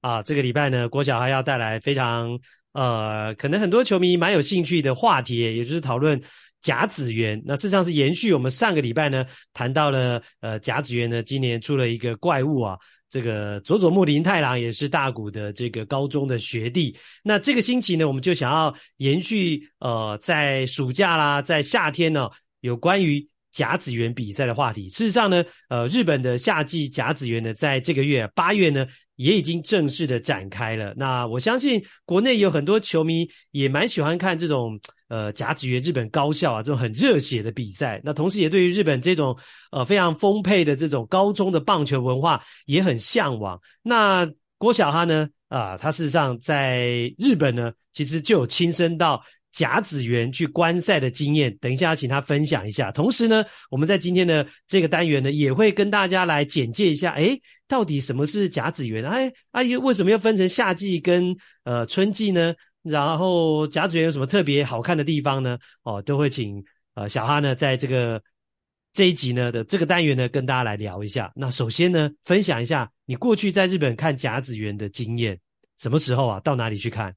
[0.01, 2.37] 啊，这个礼拜呢，郭小哈要带来非常
[2.73, 6.21] 呃，可能很多球迷蛮有兴趣的话题，也就是讨论
[6.59, 7.41] 甲子园。
[7.45, 12.77] 那事实上是延续我们上个礼拜呢谈到了呃甲子园呢，今年出了一个怪物啊。
[13.09, 16.97] 这个佐佐木林太郎也是大谷的这个高中的学弟。
[17.23, 22.27] 那这个星期呢，我们就想要延续呃，在暑假啦，在夏天呢，
[22.59, 24.89] 有关于甲子园比赛的话题。
[24.89, 28.85] 事实上呢，呃，日本的夏季甲子园呢，在这个月八月呢，
[29.15, 30.93] 也已经正式的展开了。
[30.97, 34.77] 那我相信国内有很多球迷也蛮喜欢看这种。
[35.09, 39.37] 呃，甲子园日本高校啊，这种很热血的比赛，那同时也对于日本这种
[39.69, 43.61] 呃非常丰沛的这种高中的棒球文化也很向往。
[43.83, 44.27] 那
[44.57, 49.23] 郭小哈呢，啊，他事实上在日本呢，其实就有亲身到
[49.53, 51.55] 甲子园去观赛的经验。
[51.61, 52.91] 等一下要请他分享一下。
[52.91, 59.05] 同时呢，我们在今天的这个单元呢，也会跟大家来简介一下，诶，到底什么是甲子园？
[59.05, 61.33] 哎，阿姨为什么要分成夏季跟
[61.63, 62.53] 呃春季呢？
[62.81, 65.57] 然后甲子园有什么特别好看的地方呢？
[65.83, 66.61] 哦，都会请
[66.95, 68.21] 呃小哈呢，在这个
[68.91, 71.31] 这一集呢的这个单元呢，跟大家来聊一下。
[71.35, 75.39] 那首先呢，分享一下你过去在日本看甲子园的经验，
[75.77, 76.39] 什么时候啊？
[76.41, 77.15] 到哪里去看？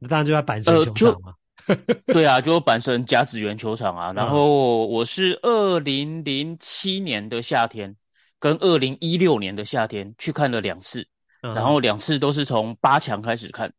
[0.00, 1.30] 那当然就在板神球场嘛。
[1.30, 1.37] 呃、
[2.06, 4.12] 对啊，就阪神甲子园球场啊。
[4.12, 7.96] 然后我是二零零七年的夏天
[8.38, 11.08] 跟二零一六年的夏天去看了两次，
[11.40, 13.74] 然后两次都是从八强开始看。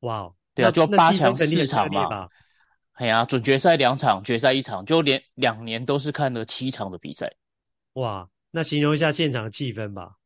[0.00, 0.34] 哇哦！
[0.54, 2.28] 对啊，就八强四四场嘛。
[2.92, 7.34] 哎呀，准决赛两场，决赛一场，就连两年都是看了七场的比赛。
[7.94, 10.16] 哇，那形容一下现场的气氛吧。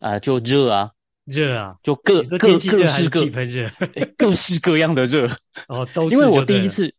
[0.00, 0.90] 啊、呃，就热啊，
[1.24, 2.70] 热啊，就各各各式
[3.08, 3.70] 各气氛热，
[4.16, 5.28] 各式各样的热。
[5.68, 6.14] 哦，都是。
[6.14, 6.94] 因为我第一次，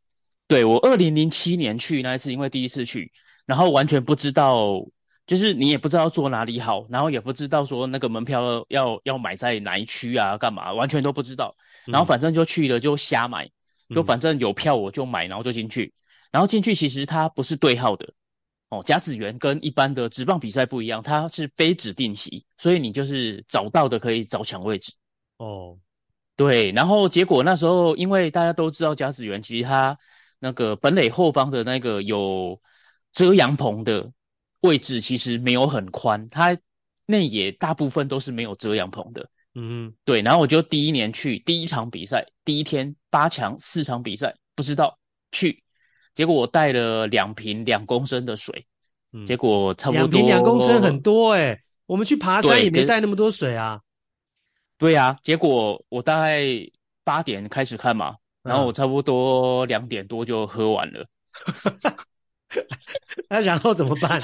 [0.47, 3.11] 对，我二零零七年去那一次，因为第一次去，
[3.45, 4.86] 然后完全不知道，
[5.28, 11.55] 就是你也不知道坐哪里好，然后也不知道说那个门票要要买在哪一区啊，干嘛，完全都不知道。
[11.86, 13.45] 然后反正就去了，就瞎买。
[13.45, 13.51] 嗯
[13.93, 15.93] 就反正有票我就买，然后就进去，
[16.32, 18.15] 然后进去其实它不是对号的
[18.70, 18.84] 哦。
[18.86, 24.93] 甲子园跟一般的职棒比赛不一样，它是非指定席，所以你就是找到的可以早抢位置
[25.38, 25.78] 哦。
[26.36, 29.97] 对，然后结果那时候因为大家都知道甲子园其实它
[30.39, 32.61] 那个本垒后方的那个有
[33.13, 34.11] 遮阳棚的
[34.59, 36.57] 位置其实没有很宽，它
[37.05, 39.30] 内野大部分都是没有遮阳棚的。
[39.53, 44.99] 嗯，对，然后我就第一年去第一场比赛，第一天八强四场比赛，不知道
[45.32, 45.63] 去，
[46.16, 48.66] 结果我带了两瓶两公升的水，
[49.11, 53.82] 嗯，结果差不多两瓶两公升很多诶、欸，我们去爬山也没带那么多水啊。
[54.78, 56.41] 对呀，结果我大概
[57.03, 61.05] 八点开始看嘛，然后我差不多两点多就喝完了。
[63.30, 64.22] 那然后怎么办？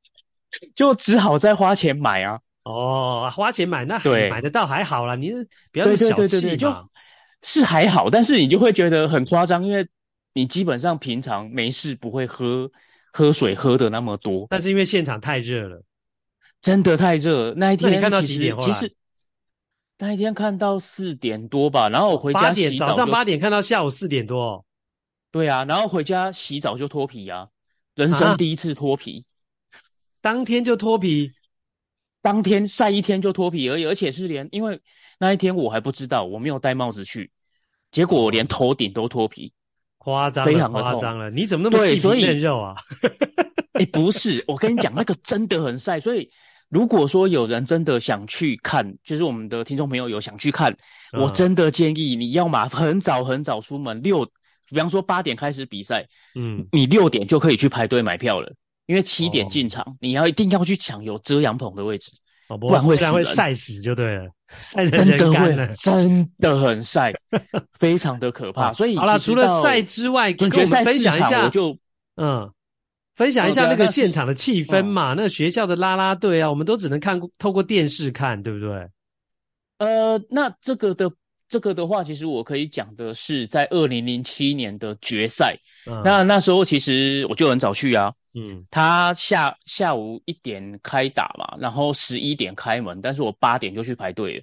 [0.76, 2.40] 就只好再花钱买啊。
[2.64, 5.32] 哦，花钱买那对买得到还好啦，你
[5.72, 6.16] 不要那么小气嘛。
[6.16, 6.88] 对对对对对，就
[7.42, 9.86] 是还好，但是你就会觉得很夸张，因为
[10.34, 12.70] 你基本上平常没事不会喝
[13.10, 14.46] 喝水喝的那么多。
[14.50, 15.82] 但是因为现场太热了，
[16.60, 17.54] 真的太热。
[17.54, 18.54] 那一天你看到几点？
[18.60, 18.94] 其实
[19.96, 24.66] 那一天看到四点多吧，然后我回家洗澡，早上八点看到下午四点多。
[25.30, 27.48] 对啊，然后回家洗澡就脱皮啊，
[27.94, 29.24] 人生第一次脱皮，
[29.70, 29.78] 啊、
[30.20, 31.32] 当天就脱皮。
[32.22, 34.80] 当天晒一天就脱皮而已，而且是连，因为
[35.18, 37.30] 那一天我还不知道，我没有戴帽子去，
[37.90, 39.52] 结果我连头顶都脱皮，
[40.04, 41.30] 夸张，非常夸张了。
[41.30, 42.76] 你怎么那么细皮嫩肉啊？
[43.72, 45.98] 哎、欸，不是，我跟你讲，那个真的很晒。
[45.98, 46.30] 所以
[46.68, 50.76] 如果说有人真的想去看，就是我们的听众朋友有想去看，
[51.12, 54.26] 嗯、我真的建议你要嘛很早很早出门，六，
[54.70, 58.52] 比方说八点开始比赛，嗯，你六点就可以去排队买票了。
[58.86, 62.12] 因为七点进场，哦，你要一定要去抢有遮阳棚的位置，
[62.50, 64.28] 哦，不，不然会死，会晒死就对了，
[64.60, 67.12] 晒真的会，真的很晒，
[67.78, 68.72] 非常的可怕。
[68.72, 71.78] 所以好了，除了晒之外，跟我们分享一下，我就
[72.16, 72.50] 嗯，
[73.14, 75.14] 分享一下那个现场的气氛嘛，哦。
[75.16, 78.88] 那个学校的啦啦队啊，我们都只能看透过电视看，对不对？
[79.78, 81.10] 呃，那这个的。
[81.48, 94.42] 这个的话，其实我可以讲的是，在二零零七年的决赛，嗯，那那时候其实我就很早去啊，嗯，他下下午一点开打嘛，然后十一点开门，但是我八点就去排队了，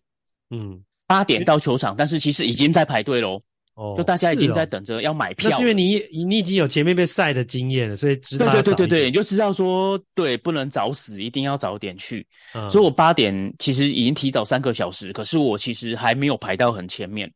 [0.52, 3.42] 嗯，八点到球场，但是其实已经在排队喽。
[3.74, 5.50] 哦，就大家已经在等着要买票。
[5.50, 8.52] 那是因为你你已经有前面被晒的经验了，所以知道。
[8.52, 12.28] 对对对对对，你就知道说，对，不能早死，一定要早点去。
[12.54, 17.32] 嗯，所以我八点其实已经提早三个小时，可是我其实还没有排到很前面，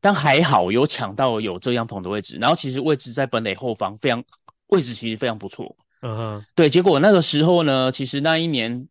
[0.00, 2.36] 但还好有抢到有遮阳棚的位置。
[2.40, 4.24] 然后其实位置在本垒后方，非常
[4.66, 5.76] 位置其实非常不错。
[6.02, 8.88] 嗯哼，对，结果那个时候呢，其实那一年，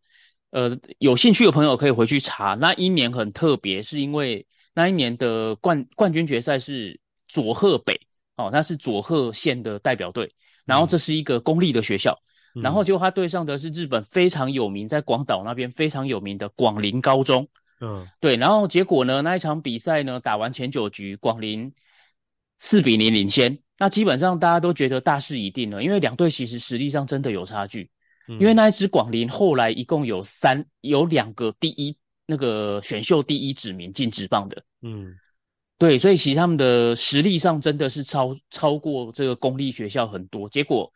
[0.50, 4.46] 呃，有兴趣的朋友可以回去查，那一年很特别，是因为。
[4.76, 8.02] 那一年的冠冠军决赛是佐贺北
[8.36, 10.34] 哦，那是佐贺县的代表队，
[10.66, 12.20] 然后这是一个公立的学校，
[12.54, 17.48] 嗯、然后就他对上的是日本非常有名，在广岛那边非常有名的广陵高中，
[17.80, 21.72] 嗯，对，然后结果呢，那一场比赛呢，打完前九局，广陵
[22.58, 27.90] 四比零领先，那基本上大家都觉得大势已定了，因为两队其实实力上真的有差距，
[28.28, 31.96] 嗯、因为那一支广陵后来一共有三有两个第一。
[32.26, 35.14] 那个选秀第一指名进职棒的，嗯，
[35.78, 40.48] 对，所以其实他们的实力上真的是超超过这个公立学校很多。
[40.48, 40.92] 结果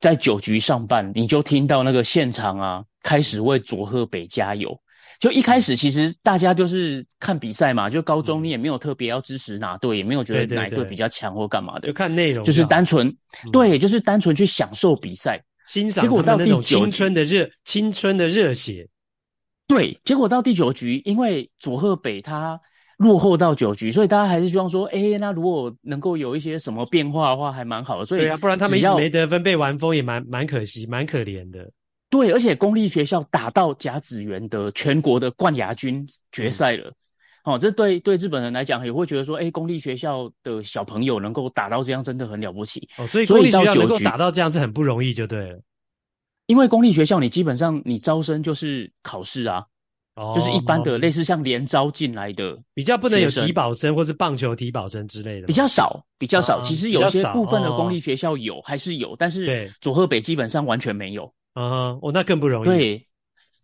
[0.00, 4.80] 在九局上半，你就听到那个现场啊，开始为佐贺北加油。
[5.18, 13.16] 就一开始其实大家就是看比赛嘛，就高中你也没有特别要支持哪队，也没有觉得哪一队比较强或干嘛的，就看内容，就是单纯，
[13.52, 16.02] 对，就是单纯去享受比赛，欣赏。
[16.02, 18.88] 结果到第九青春的热，青春的热血。
[19.72, 22.60] 对，结果到第九局，因为佐贺北他
[22.98, 28.04] 落后到九局，所以大家还是希望说，哎，那如果能够有一些什么变化的话，还蛮好的。
[28.04, 31.70] 所以对啊，不然他们一直没得分，被完封也蛮蛮可惜，蛮可怜的。
[32.10, 36.90] 对，而且公立学校打到甲子园的全国的冠亚军决赛了，
[37.44, 42.88] 嗯、哦，这对对日本人来讲也会觉得说，哎，公立学校的小朋友能够打到这样，真的很了不起。
[42.98, 45.60] 哦，所以公立学校能够打到这样是很不容易，就对了。
[46.52, 49.68] 因为公立学校，你基本上你招生就是考试啊，
[50.14, 56.60] 哦，就是一般的类似像联招进来的，比较不能有体保生或是棒球体保生之类的，比较少，比较少。
[56.60, 61.32] 其实有些部分的公立学校有，还是有，但是佐贺北基本上完全没有。
[61.54, 62.66] 啊，哦，那更不容易。
[62.66, 63.08] 对，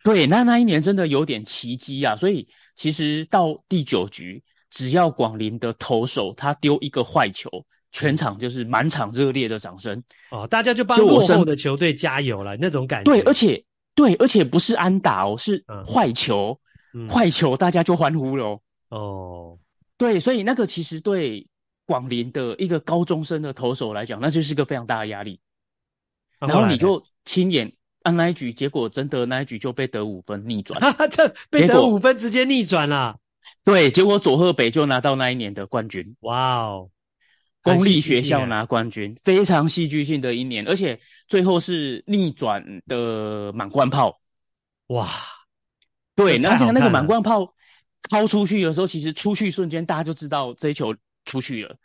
[0.03, 2.17] 对，那那一年真的有点奇迹啊！
[2.17, 13.11] 所以其实到第九局，只要广陵的投手他丢一个坏球，全场就是满场热烈的掌声哦，大家就帮落后的球队加油了，那种感觉。
[13.11, 13.65] 对，而且。
[13.95, 16.61] 对，而且不是安打哦，是坏球，
[16.95, 18.61] 嗯、坏球大家就欢呼了哦。
[18.91, 19.59] 哦，
[19.97, 21.49] 对，所以那个其实对
[21.85, 25.41] 广陵的一个高中生的投手来讲，那就是个非常大的压力。
[26.39, 27.73] 啊、然后你就亲眼
[28.05, 33.19] 按那一局，结果真的那一局就被得五分逆转，哈哈，这被得五分直接逆转了。
[33.65, 36.15] 对，结果佐贺北就拿到那一年的冠军。
[36.21, 36.91] 哇哦！
[37.63, 44.21] 公立学校拿冠军，非常戏剧性的一年，而且最后是逆转的满贯炮，
[44.87, 45.09] 哇！
[46.15, 47.55] 对，然后这个那个满贯炮
[48.09, 51.77] 抛出去的时候，其实出去瞬间大家就知道这一球出去了，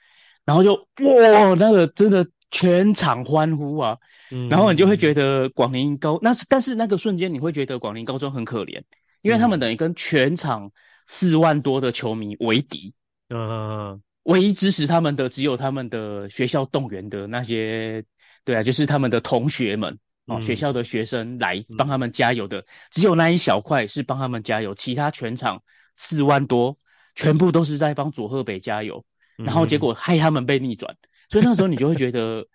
[0.45, 3.97] 然后就哇，那个真的全场欢呼啊！
[4.31, 8.83] 嗯、然后你就会觉得广陵高，那是但是那个瞬间你会觉得广陵高中很可怜，
[9.21, 10.71] 因为他们等于跟全场
[11.05, 12.93] 四万多的球迷为敌，
[13.29, 13.39] 嗯。
[13.39, 18.05] 嗯唯一支持他们的只有他们的学校动员的那些，
[18.45, 25.61] 对啊，就是他们的同学们哦，学校的学生来帮他们加油的，只有那一小块是帮他们加油，其他全场
[25.93, 26.77] 四万多
[27.15, 29.05] 全部都是在帮佐贺北加油，
[29.37, 30.95] 然后结果害他们被逆转，
[31.29, 32.47] 所以那时候你就会觉得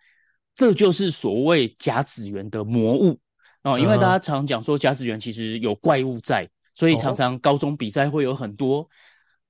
[0.54, 3.20] 这就是所谓甲子园的魔物。
[3.62, 8.88] 哦，因为大家常讲说甲子园其实有怪物在，所以常常高中比赛会有很多。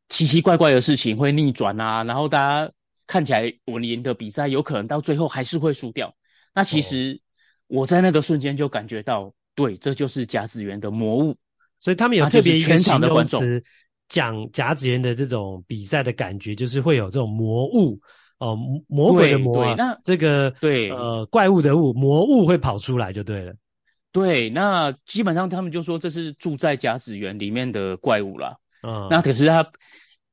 [0.08, 2.72] 奇奇怪怪的事情会逆转啊，然后大家
[3.06, 6.14] 看起来稳赢的比赛，有可能到最后还是会输掉。
[6.54, 7.20] 那其实
[7.66, 11.36] 我在那个瞬间就感觉到，对，这就是甲子园的魔物。
[11.78, 13.40] 所以他们有特别全场的观众
[14.08, 18.00] 讲甲子园的这种比赛的感觉，就是会有这种魔物
[18.38, 23.54] 哦，魔鬼的魔啊，那这个对呃怪物的物，魔物会跑出来就对了。
[24.10, 28.56] 对，那基本上他们就说这是住在甲子园里面的怪物啦。
[28.82, 29.70] 嗯，那可是他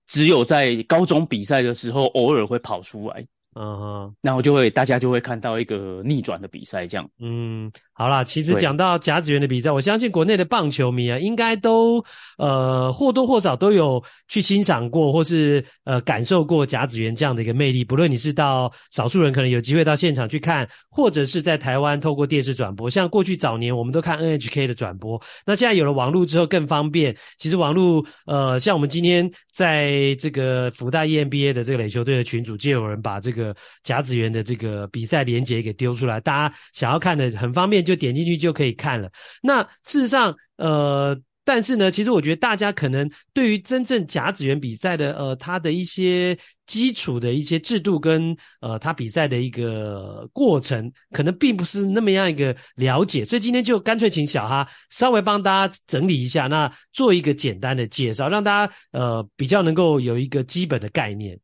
[0.05, 7.09] 只有在高中比赛的时候偶尔会跑出来，嗯哼，然后就会大家就会看到一个逆转的比赛这样。
[7.19, 12.03] 嗯，好啦，其实讲到甲子园的比赛，我相信国内的棒球迷啊，应该都
[12.37, 17.83] 呃或多或少都有去欣赏过，或是呃感受过甲子园这样的一个魅力。
[17.83, 27.15] 不论你是到少数人可能有机会到现场去看，或者是在台湾透过电视转播，像过去早年我们都看 NHK 的转播，那现在有了网络之后更方便。
[27.37, 33.44] 其实网络呃，像我们今天在这个福大 EMBA 的这个垒球队的群组，就有人把这个
[33.83, 37.75] 甲子园的这个比赛连接给丢出来，大家想要看的很方便。
[37.85, 39.11] 就点进去就可以看了。
[39.43, 46.35] 那事实上，呃，但是呢，其实我觉得大家可能对于真正甲子园比赛的，呃，它的一些
[46.65, 53.23] 基础的一些制度跟呃，它比赛的一个过程，可能并不是那么样一个了解。
[53.23, 61.39] 所以今天就干脆请小哈稍微帮大家整理一下，那做一个简单的介绍，让大家呃比较能够有一个基本的概念。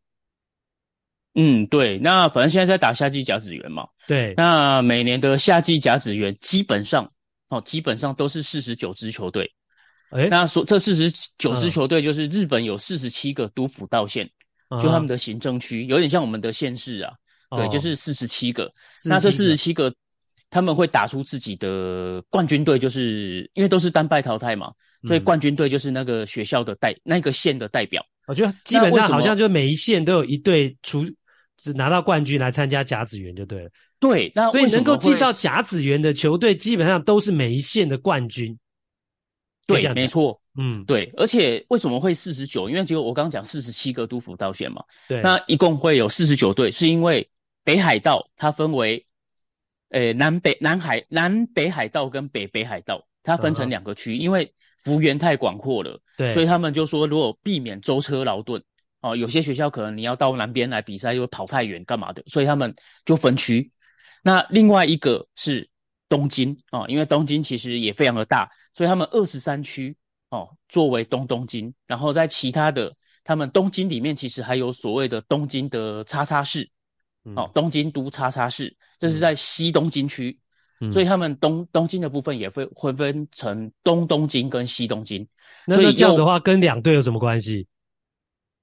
[1.34, 7.14] 嗯，对，那反正现在在打夏季甲子园嘛，对，那每年的夏季甲子园基本上，
[7.48, 9.54] 哦，基本上都是四十九支球队，
[10.12, 10.28] 诶？
[10.28, 14.32] 那说这四十九支球队就是日本有四十七个都府道县，
[14.70, 17.14] 嗯、就他们的行政区，有点像我们的县市啊，
[17.50, 18.74] 嗯、对，就是四十七个，
[19.06, 19.96] 那这四十七个
[20.50, 24.74] 他们会打出自己的冠军队，就是因为都是单败淘汰嘛，
[25.08, 31.06] 所以冠军队就是那个学校的代，那个县的代表，我觉得基本上好像就每一县都有一队出。
[31.62, 33.70] 是拿到冠军来参加甲子园就对了。
[34.00, 38.58] 对，那所以能够进到甲子园的球队，基本上都是每一线的冠军。
[39.68, 40.42] 对，没错。
[40.58, 41.14] 嗯，对。
[41.16, 42.68] 而且为什么会四十九？
[42.68, 44.84] 因为结果我刚刚讲四十七个都府道县嘛。
[45.08, 45.22] 对。
[45.22, 47.30] 那一共会有四十九队，是因为
[47.64, 49.06] 北海道它分为，
[49.90, 54.52] 呃，南北南海南北海道跟北北海道，它分成两个区，嗯、因为
[54.82, 56.02] 幅员太广阔了。
[56.18, 56.34] 对。
[56.34, 58.64] 所以他们就说，如果避免舟车劳顿。
[59.02, 63.72] 哦，有些学校可能你要到南边来比赛，又跑太远干嘛的，所以他们就分区。
[64.24, 65.70] 那另外一个是
[66.08, 69.98] 东京哦，因为东京其实也非常的大，所以他们二十三区
[70.30, 76.70] 哦作为东东京，然后在其他的他们东京里面其实还有所谓的东京的叉叉市，
[77.36, 80.40] 哦，东京都叉叉市，这是在西东京区，
[80.80, 85.28] 嗯、所以他们东东京的部分也会会分成东东京跟西东京。
[85.66, 87.68] 那那这样的话跟两队有什么关系？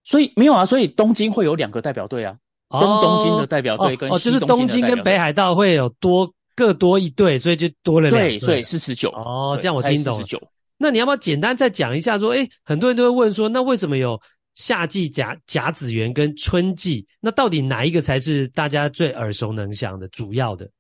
[0.08, 2.38] 所以没有啊，所以东京会有两个代表队啊，
[2.70, 4.08] 东东京的代表队跟。
[4.08, 8.30] 哦，就是东京跟北海道会有多各多一队，所以就多了两队。
[8.30, 9.10] 对，所以四十九。
[9.10, 10.22] 哦，这样我听懂了。
[10.22, 10.42] 四十九。
[10.78, 12.18] 那你要不要简单再讲一下？
[12.18, 14.18] 说，诶，很多人都会问说，那为什么有
[14.54, 17.06] 夏季甲甲子园跟春季？
[17.20, 20.70] 那到底哪一个才是大家最耳熟能详的主要的？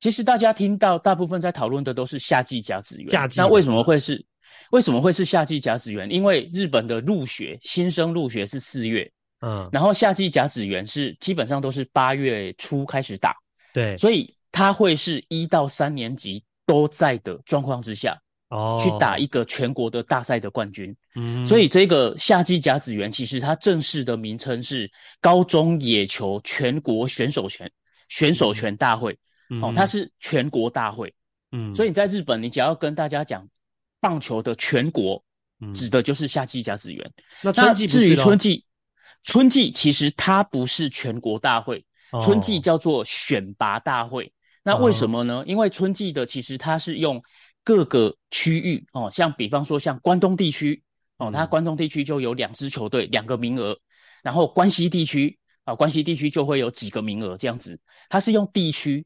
[0.00, 3.12] 其实大家听到大部分在讨论的都是夏季甲子园。
[3.12, 4.24] 夏季，那为什么会是
[4.70, 6.10] 为什么会是夏季甲子园？
[6.10, 13.36] 因为日本的入学新生入学是四月，嗯，然后夏季甲子园是基本上都是八月初开始打，
[13.74, 18.22] 对，所以他会是一到三年级都在的状况之下。
[18.52, 24.90] 哦，去打一个全国的大赛的冠军，嗯，所以这个夏季甲子园其实它正式的名称是
[25.20, 27.70] 高中野球全国选手权
[28.08, 31.14] 选手权大会，嗯，哦，它是全国大会，
[31.52, 33.46] 嗯，所以你在日本，你只要跟大家讲
[34.00, 35.24] 棒球的全国，
[35.60, 37.12] 嗯，指的就是夏季甲子园。
[37.42, 38.64] 那春季，至于春季，
[39.22, 41.84] 春季其实它不是全国大会，
[42.22, 44.32] 春季叫做选拔大会。
[44.62, 45.44] 那为什么呢？
[45.46, 47.22] 因为春季的其实它是用。
[47.62, 50.82] 各个区域哦，像比方说像关东地区
[51.18, 53.80] 哦，它关东地区就有两支球队两个名额，
[54.22, 57.78] 然后关西地区啊，关西地区就会有几个名额这样子。
[58.08, 59.04] 它是用地区，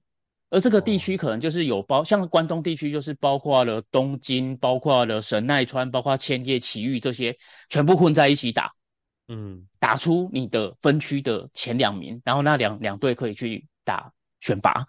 [0.54, 7.36] 而这个地区可能就是有包，像关东地区就是包括了东京，包括了神奈川，包括千叶、埼玉这些，
[7.68, 8.72] 全部混在一起打，
[9.26, 14.86] 嗯，打出你的分区的前两名，然后那两两队可以去打选拔。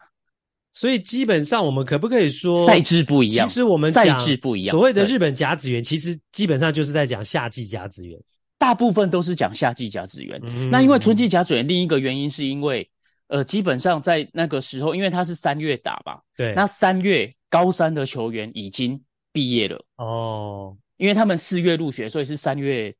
[0.72, 3.48] 所以基本上，我们可不可以说赛制不一样？
[3.48, 4.72] 其实我们赛制不一样。
[4.72, 8.20] 所谓的日本甲子园，其实基本上就是在讲夏季甲子园，
[8.60, 10.42] 大部分都是讲夏季甲子园。
[10.44, 12.92] 嗯、那因为春季甲子园，另一个原因是因为，
[13.28, 22.96] 呃，基本上在那个时候，因为他是三月打吧，对，那三月高三的球员已经毕业了哦，因为他们四月入学，所以是三月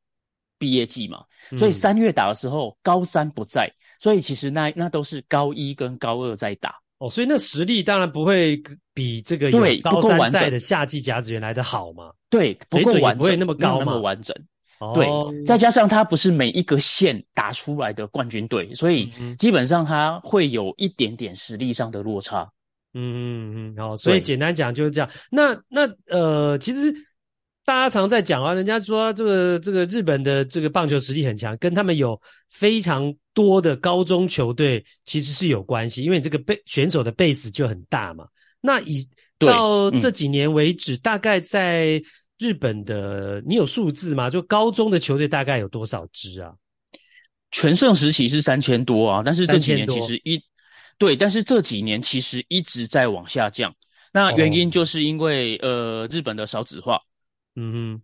[0.58, 1.24] 毕业季嘛，
[1.58, 6.80] 所以三月打的时候、嗯、高三不在，所以其实那那都是高一跟高二在打。
[6.98, 8.62] 哦，所以那实力当然不会
[8.94, 12.10] 比这个有高三在的夏季甲子园来的好嘛？
[12.30, 14.34] 对，不够完整，不会那么高嘛，那么完整。
[14.78, 22.50] 哦、对，再加上他不是每一个县打出来的冠军队，所以基本上他会有一点点实力上的落差。
[22.94, 25.10] 嗯嗯嗯，好，所以简单讲就是这样。
[25.30, 26.94] 那那呃，其实。
[27.66, 32.16] 大家常在讲啊，人家说这个这个日本的这个棒球实力很强，跟他们有
[32.48, 38.24] 非常多的高中球队其实是有关系，因为这个贝选手的 base 就很大嘛。
[38.60, 39.04] 那以
[39.36, 42.00] 到这几年为止，嗯、大概在
[42.38, 44.30] 日本的，你有数字吗？
[44.30, 46.54] 就高中的球队大概有多少支啊？
[47.50, 50.42] 全盛时期是三千多啊，但是这几年其实一
[50.98, 53.74] 对，但是这几年其实一直在往下降。
[54.12, 57.02] 那原因就是因为、哦、呃日本的少子化。
[57.54, 58.02] 嗯哼，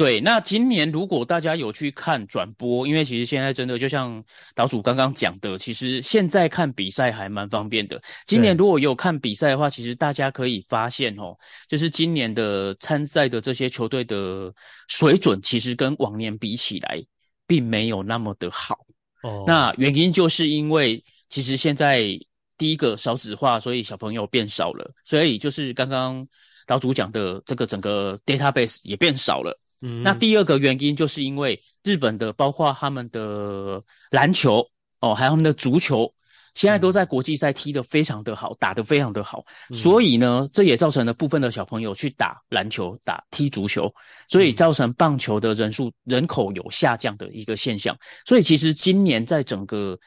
[0.00, 4.24] 对，那今年如果大家有去看转播，因为其实现在真的就像
[4.54, 8.00] 岛主刚刚讲的，其实现在看比赛还蛮方便的。
[8.24, 11.36] 今年如果有看比赛的话，其实大家可以发现哦，
[11.68, 14.54] 就是今年的参赛的这些球队的
[14.88, 17.04] 水准，其实跟往年比起来，
[17.46, 18.78] 并没有那么的好。
[19.22, 22.18] 哦，那原因就是因为其实现在
[22.56, 26.26] 第一个少子化，所以小朋友变少了，所以就是刚刚。
[26.66, 29.58] 岛主讲的这个整个 database 也变少了。
[29.82, 34.68] 嗯，那第二个原因就是因为日本的包括他们的篮球
[35.00, 36.14] 哦，还有他们的足球，
[36.54, 39.44] 现在都在国际赛踢得非常的好，打得非常的好。
[39.72, 43.94] 所以呢，这也造成了部分的小朋友去打篮球、打踢足球，
[44.28, 47.98] 所以造成棒球的人数人口有下降的一个现象。
[48.26, 49.98] 所以其实今年在整个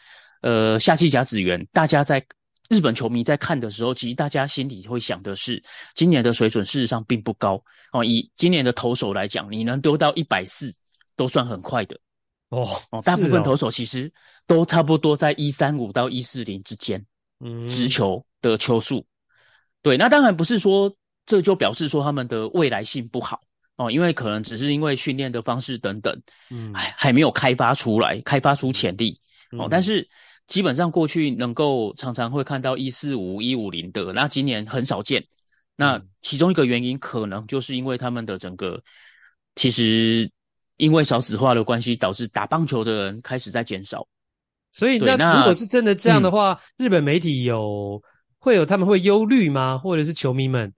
[0.41, 2.25] 呃夏季甲子园，大家在。
[2.69, 5.63] 日本球迷在看的时候，其实大家心里会想的是，
[5.95, 8.05] 今年的水准事实上并不高哦。
[8.05, 10.73] 以今年的投手来讲，你能丢到一百四
[11.17, 11.99] 都算很快的
[12.49, 13.01] 哦哦。
[13.03, 14.13] 大部分投手其实
[14.47, 17.05] 都差不多在一三五到一四零之间，
[17.39, 19.05] 嗯，直球的球速。
[19.81, 20.95] 对，那当然不是说
[21.25, 23.41] 这就表示说他们的未来性不好
[23.75, 29.19] 哦，因为可能只是因为训练的方式等等，嗯，还还没有开发出来，开发出潜力
[29.51, 30.09] 哦，但是。
[30.47, 35.25] 基本上过去能够常常会看到一四五一五零的，那今年很少见。
[35.75, 38.83] 那其中一个原因可能就是因为他们的整个，
[39.55, 40.29] 其实
[40.77, 44.07] 因为少子化的关系，导致打棒球的人开始在减少。
[44.71, 48.03] 所以那，那如果是真的这样的话，嗯、日本媒体有
[48.37, 49.77] 会有他们会忧虑吗？
[49.77, 50.73] 或者是球迷们，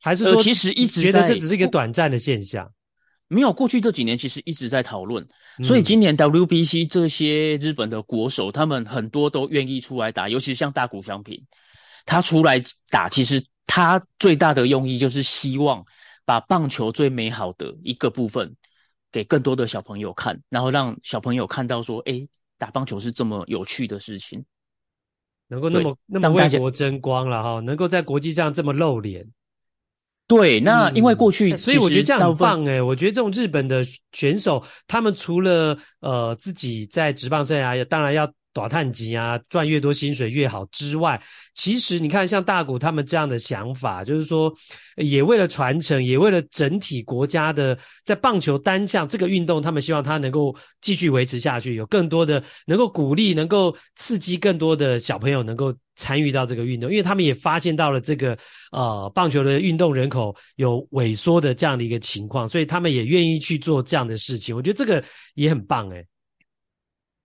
[0.00, 2.70] 还是说其实一直觉得这只是一个短暂的现象？
[3.32, 5.28] 没有，过去这几年其实一直在讨论，
[5.62, 11.46] 所以今年 WBC 这些日本的国手，他们很多都愿意出来打，尤其是像大谷翔平，
[12.06, 15.84] 他出来打，其实他最大的用意就是希望
[16.24, 18.56] 把棒球最美好的一个部分
[19.12, 22.26] 给更多的小朋友看，然后让小朋友看到说，哎，
[22.58, 24.44] 打棒球是这么有趣的事情，
[25.46, 29.28] 能够那么那么为国争光了哈，能够在国际上这么露脸。
[30.30, 32.80] 对，那因为过去、嗯，所以我觉得这样很棒诶。
[32.80, 38.32] 我觉得这种日本的选手，他们除了呃自己在职棒生涯，当然要。
[38.52, 41.22] 打探级啊，赚越多薪水越好之外，
[41.54, 44.52] 其实你看像大谷他们这样的想法，就是说
[44.96, 58.38] 也为了传承，也为了整体国家的在棒球单项这个运动，他们希望它能够继续维持下去，有更多的能够鼓励，能够刺激更多的小朋友能够参与到这个运动，因为他们也发现到了这个
[58.72, 64.56] 呃棒球的运动人口有萎缩的这样的一个情况，所以他们也愿意去做这样的事情。
[64.56, 66.06] 我觉得这个也很棒诶。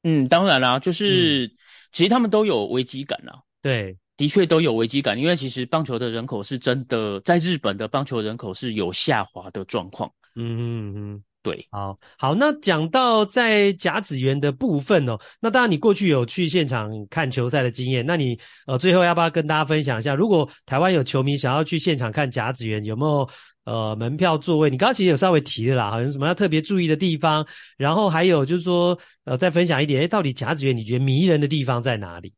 [0.04, 1.52] 嗯，当然啦，就是、嗯、
[1.94, 3.40] 其实他们都有危机感啦。
[3.62, 10.12] 对，的确都有危机感，因为其实棒球的人口是真的，在日本的棒球人口是有下滑的状况。
[10.36, 23.30] 嗯嗯嗯，对，好，好，那讲到在甲子园的部分哦，那当然你过去有去现场看球赛的经验，那你呃最后要不要跟大家分享一下，如果台湾有球迷想要去现场看甲子园，有没有？
[23.66, 32.34] 呃，门票座位，你刚刚其实有稍微提的啦，好像什么要特别注意的地方，然后还有就是说，呃，再分享一点，诶，到底甲子园你觉得迷人的地方在哪里？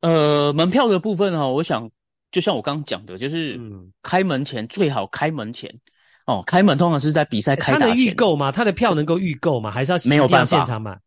[0.00, 1.90] 呃，门票的部分哈，我想
[2.30, 3.60] 就像我刚刚讲的，就是
[4.00, 5.80] 开门前、嗯、最好开门前
[6.28, 7.88] 哦，开门通常是在比赛开打前。
[7.88, 8.52] 他能预购吗？
[8.52, 9.70] 他的票能够预购吗？
[9.70, 11.00] 还是要没有办法现场买？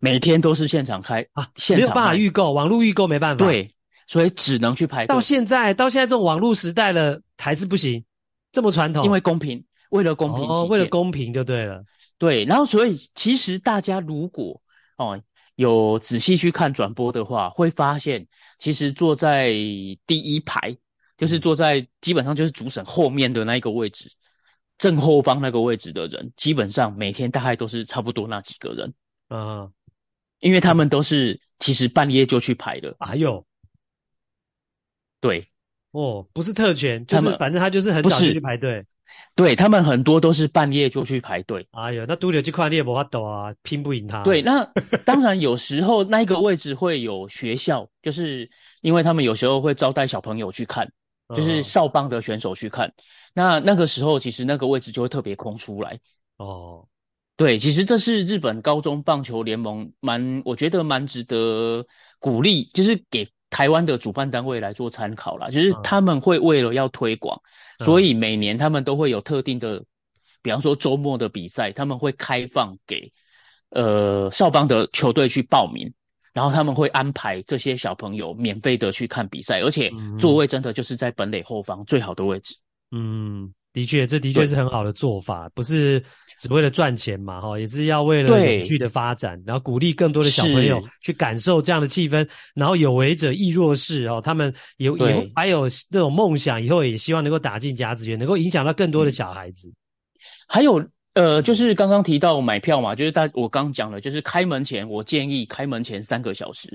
[0.00, 3.44] 每天都是现场开啊，现场没有办法预购，网络预购没办法。
[3.44, 3.72] 对。
[4.08, 5.08] 所以只能去排队。
[5.08, 8.04] 到现在，到现在这种网络时代了，还是不行，
[8.52, 9.04] 这么传统。
[9.04, 11.82] 因为公平，为了公平，哦，为了公平就对了。
[12.16, 14.62] 对，然后所以其实大家如果
[14.96, 15.20] 哦
[15.56, 18.28] 有仔细去看转播的话，会发现
[18.60, 19.50] 其实坐在
[20.06, 20.76] 第一排，
[21.18, 24.12] 就是坐在基本上就是主审后面的那一个位置，
[24.78, 28.94] 正后方那个位置的人，基本上每天大概都是差不多那几个人。
[29.28, 29.72] 嗯，
[30.38, 32.94] 因为他们都是其实半夜就去排的。
[32.98, 33.46] 哎呦。
[35.18, 35.48] 对，
[35.92, 38.84] 哦，不是特权，就是反正他就是很早就去排队。
[39.34, 41.66] 对，他们很多都是半夜就去排队。
[41.70, 44.22] 哎呦，那独立去看你也没法斗啊，拼不赢他。
[44.22, 44.70] 对，那
[45.06, 48.50] 当然有时候那个位置会有学校，就是
[48.82, 50.92] 因为他们有时候会招待小朋友去看，
[51.34, 52.88] 就是少棒的选手去看。
[52.88, 52.92] 哦、
[53.36, 56.00] 那那个时候其实那个位置就会特别空出来。
[56.38, 56.88] 哦，
[57.36, 61.86] 对，其实这是日本高中棒球联盟蛮，我觉得蛮值得
[62.18, 63.28] 鼓励，就是给。
[63.48, 67.42] 台湾的主办单位来做参考啦，就是他们会为了要推广，
[67.78, 69.84] 嗯，所以每年他们都会有特定的，
[70.42, 73.12] 比方说周末的比赛，他们会开放给
[73.70, 75.94] 呃少棒的球队去报名，
[76.32, 82.56] 然后他们会安排这些小朋友免费的去看比赛，而且座位真的就是在本垒后方最好的位置。
[82.92, 86.02] 嗯，的确，这的确是很好的做法，不是。
[86.38, 99.72] 只为了赚钱嘛，哈，也是要为了永续的发展，然后鼓励更多的小朋友去感受这样的气氛，然后有为者亦若是哦，他们有有还有这种梦想，以后也希望能够打进甲子园，能够影响到更多的小孩子。
[100.46, 106.68] 还有呃，就是刚刚提到买票嘛，就是大我刚讲了，就是开门前，我建议开门前三个小时。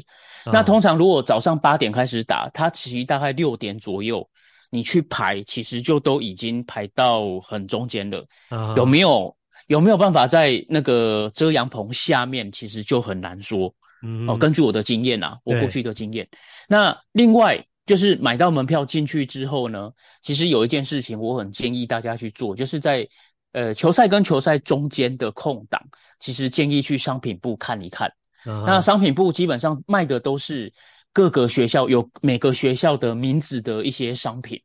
[0.48, 0.54] 嗯。
[0.54, 4.28] 那通常如果早上八点开始打，它其实大概六点左右
[4.72, 8.26] 你去排，其实就都已经排到很中间了。
[8.50, 8.76] 嗯。
[8.76, 9.38] 有没有？
[9.68, 12.52] 有没有办法在那个遮阳棚下面？
[12.52, 13.74] 其实就很难说。
[14.04, 16.28] 嗯，哦，根据我的经验啊，我过去的经验。
[16.68, 19.92] 那另外就是买到门票进去之后呢，
[20.24, 23.08] 其实有一件事情我很建议大家去做，就是在
[23.54, 25.84] 呃球赛跟球赛中间的空档，
[26.20, 28.14] 其实建议去商品部看一看。
[28.46, 28.64] 嗯。
[28.66, 30.74] 那商品部基本上卖的都是
[31.14, 34.62] 各个学校有每个学校的名字的一些商品，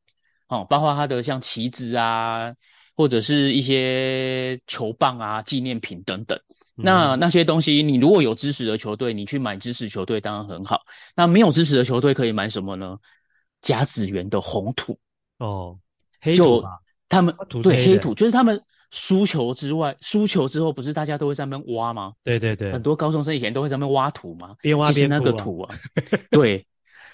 [0.48, 2.54] 哦，包括它的像旗子啊。
[2.98, 6.40] 或者是一些球棒啊、纪念品等等，
[6.76, 10.86] 那那些东西，你如果有支持的球队，你去买支持球队当然很好。
[11.14, 12.96] 那没有支持的球队可以买什么呢？
[13.60, 14.98] 甲子园的红土
[15.36, 15.78] 哦，
[16.22, 16.64] 黑土就
[17.10, 18.62] 他们对黑土，就是他们
[18.96, 22.14] 输球之外，输球之后不是大家都会在那边挖吗？
[22.24, 25.74] 对对对，很多高中生以前都会在那边挖土吗，边挖边、啊、那个土啊，
[26.32, 26.66] 对，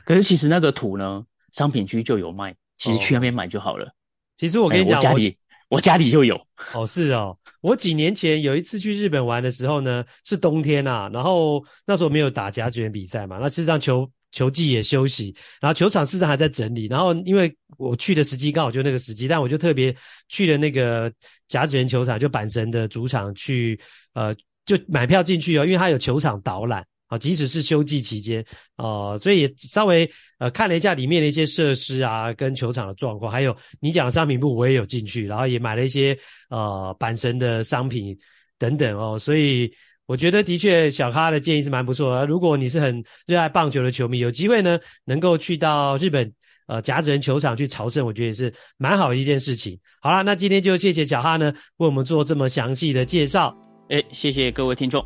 [0.04, 3.86] 可是其实那个土呢，商品区就有卖，其实去那边买就好了。
[3.86, 3.92] 哦、
[4.38, 5.36] 其实我跟你讲，我家里。
[5.72, 6.38] 我家里就有
[6.74, 7.34] 哦，是哦。
[7.62, 19.94] 我几年前有一次去日本玩的时候呢，是冬天啊，然后那时候没有打甲子园比赛嘛，那事实上球球季也休息，然后球场事实上还在整理，然后因为我去的时机刚好就那个时机，但我就特别
[20.28, 21.12] 去了那个
[21.46, 23.78] 甲子园球场，就阪神的主场去，
[24.14, 24.34] 呃，
[24.66, 26.84] 就买票进去哦，因为它有球场导览。
[27.08, 28.42] 啊，即使是休季期间，
[28.78, 36.18] 呃，所以也稍微呃看了一下里面的一些设施啊，跟球场的状况，还有你讲的商品部，我也有进去，然后也买了一些
[36.48, 38.16] 呃阪神的商品
[38.58, 39.70] 等等哦，所以
[40.06, 42.26] 我觉得的确小咖的建议是蛮不错的。
[42.26, 46.30] 如果你是很热爱棒球的球迷，有机会呢，能够去到日本
[46.66, 49.78] 呃甲子园球场去朝圣，我觉得也是蛮好的一件事情。
[50.00, 53.56] 好啦，那今天就谢谢小哈呢为我们做这么详细的介绍。
[53.90, 55.04] 哎，谢谢各位听众。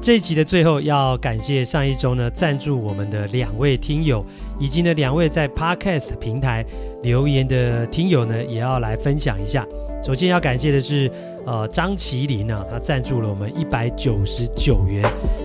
[0.00, 4.24] 这一集的最后要感谢上一周呢赞助我们的两位听友，
[4.58, 6.66] 以及呢两位在 Podcast 平台
[7.04, 9.66] 留言的听友呢，也要来分享一下。
[10.04, 11.08] 首先要感谢的是
[11.46, 15.02] 呃张麒麟呢，他赞助了我们一百九十九元，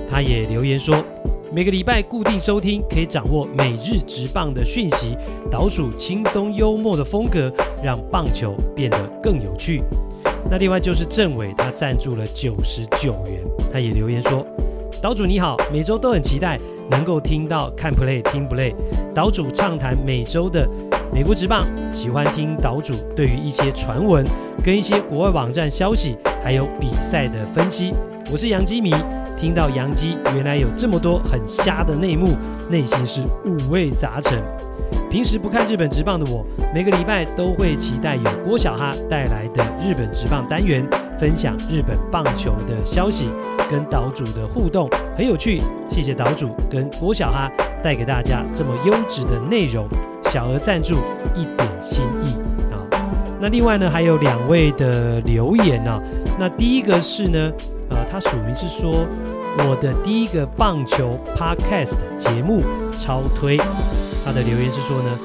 [0.10, 1.04] 他也留言说，
[1.52, 5.18] 每个礼拜固定收听，可以掌握每日直棒的讯息，
[5.52, 7.52] 岛主轻松幽默的风格，
[7.84, 9.82] 让棒球变得更有趣。
[10.50, 13.42] 那另外就是政委，他赞助了九十九元，
[13.72, 14.46] 他也留言说
[15.02, 16.58] ：“岛主你好，每周都很期待
[16.90, 18.74] 能够听到看 play 听 play，
[19.14, 20.66] 岛主畅谈每周的
[21.14, 24.26] 美国职棒，喜欢听岛主对于一些传闻
[24.64, 27.92] 跟一些国外网站消息还有比赛的分析。
[28.32, 28.94] 我是杨基迷，
[29.38, 32.36] 听到杨基原来有这么多很瞎的内幕，
[32.70, 34.40] 内心是五味杂陈。”
[35.10, 40.86] 平时不看日本职棒的我，每个礼拜都会期待有郭小哈带来的日本职棒单元，
[41.18, 43.30] 分享日本棒球的消息，
[43.72, 45.62] 跟岛主的互动很有趣。
[45.90, 47.50] 谢谢岛主跟郭小哈
[47.82, 49.88] 带给大家这么优质的内容，
[50.32, 50.96] 小额赞助
[51.36, 52.34] 一点心意
[52.72, 52.78] 啊。
[53.40, 56.02] 那另外呢，还有两位的留言呢、啊。
[56.40, 57.52] 那第一个是呢，
[57.90, 58.92] 呃，他署名是说
[59.60, 62.62] 我的第一个棒球 Podcast 节目
[62.92, 63.58] 超推。
[64.26, 65.20] 他的留言是说呢，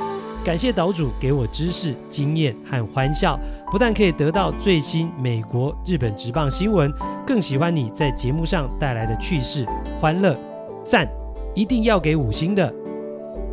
[0.45, 3.39] 感谢岛主给我知识、经验和欢笑，
[3.71, 6.93] 不但可以得到最新美国、日本职棒新闻，
[7.27, 9.67] 更喜欢你在节目上带来的趣事、
[10.01, 10.37] 欢乐，
[10.85, 11.09] 赞，
[11.55, 12.73] 一定要给五星的。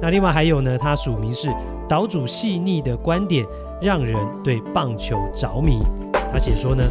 [0.01, 1.49] 那另外还有呢，他署名是
[1.87, 3.45] 岛主细腻的观点，
[3.81, 5.79] 让人对棒球着迷。
[6.31, 6.83] 他写说呢，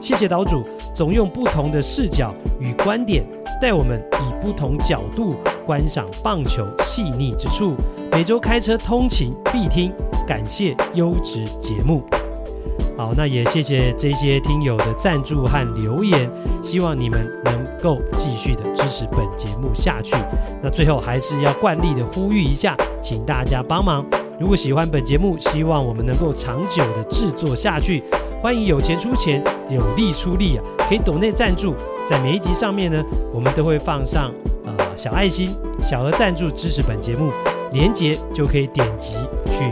[0.00, 0.62] 谢谢岛主，
[0.94, 3.24] 总用不同的视角与观点，
[3.60, 5.34] 带我们以不同角度
[5.66, 7.74] 观赏棒球细腻之处。
[8.12, 9.92] 每周开车通勤必听，
[10.26, 12.02] 感谢优质节目。
[12.96, 16.30] 好，那也谢谢这些听友的赞助和留言，
[16.64, 20.16] 希望你们能够继续的支持本节目下去。
[20.62, 24.04] 那最后还是要惯例的呼吁一下，请大家帮忙。
[24.40, 28.02] 如果喜欢本节目，希望我们能够长久的制作下去，
[28.42, 31.74] 欢迎有钱出钱，有力出力啊，可以抖内赞助。
[32.08, 33.00] 在每一集上面呢，
[33.32, 34.32] 我们都会放上
[34.64, 37.30] 呃小爱心，小额赞助支持本节目。
[37.72, 39.14] 连结就可以点击
[39.46, 39.64] 去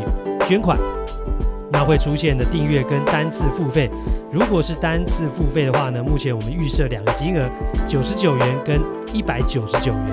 [0.49, 0.77] 捐款，
[1.71, 3.89] 那会出现的订阅跟单次付费。
[4.33, 7.47] 如果是单次付费的话呢，目前我们预设两个金额，
[7.87, 8.81] 九十九元跟
[9.13, 10.07] 一百九十九元。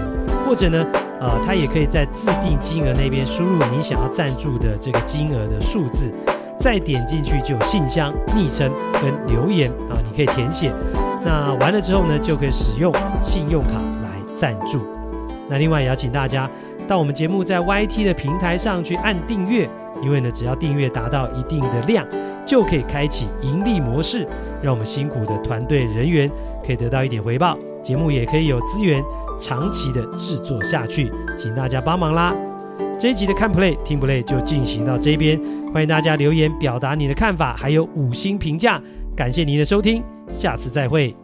[0.45, 0.86] 或者呢，
[1.22, 6.11] 呃，他也可以在自定金额那边输入你想要赞助的这个金额的数字，
[6.59, 10.70] 再点进去就有信箱、昵称跟留言啊，你可以填写。
[11.24, 12.93] 那完了之后呢，就可以使用
[13.24, 14.82] 信用卡来赞助。
[15.47, 16.49] 那另外也要请大家。
[16.89, 19.70] 到我们节目在 YT 的平台上去按订阅，
[20.01, 22.03] 因为呢，只要订阅达到一定的量，
[22.50, 24.26] 就可以开启盈利模式，
[24.60, 26.28] 让我们辛苦的团队人员
[26.66, 29.00] 可以得到一点回报，节目也可以有资源
[29.39, 32.34] 长期的制作下去，请大家帮忙啦！
[33.00, 35.39] 这一集的看 play 听 play 就进行到这边，
[35.72, 38.82] 欢迎大家留言表达你的看法，还有五星评价，
[39.16, 41.16] 感谢您的收听，下次再会。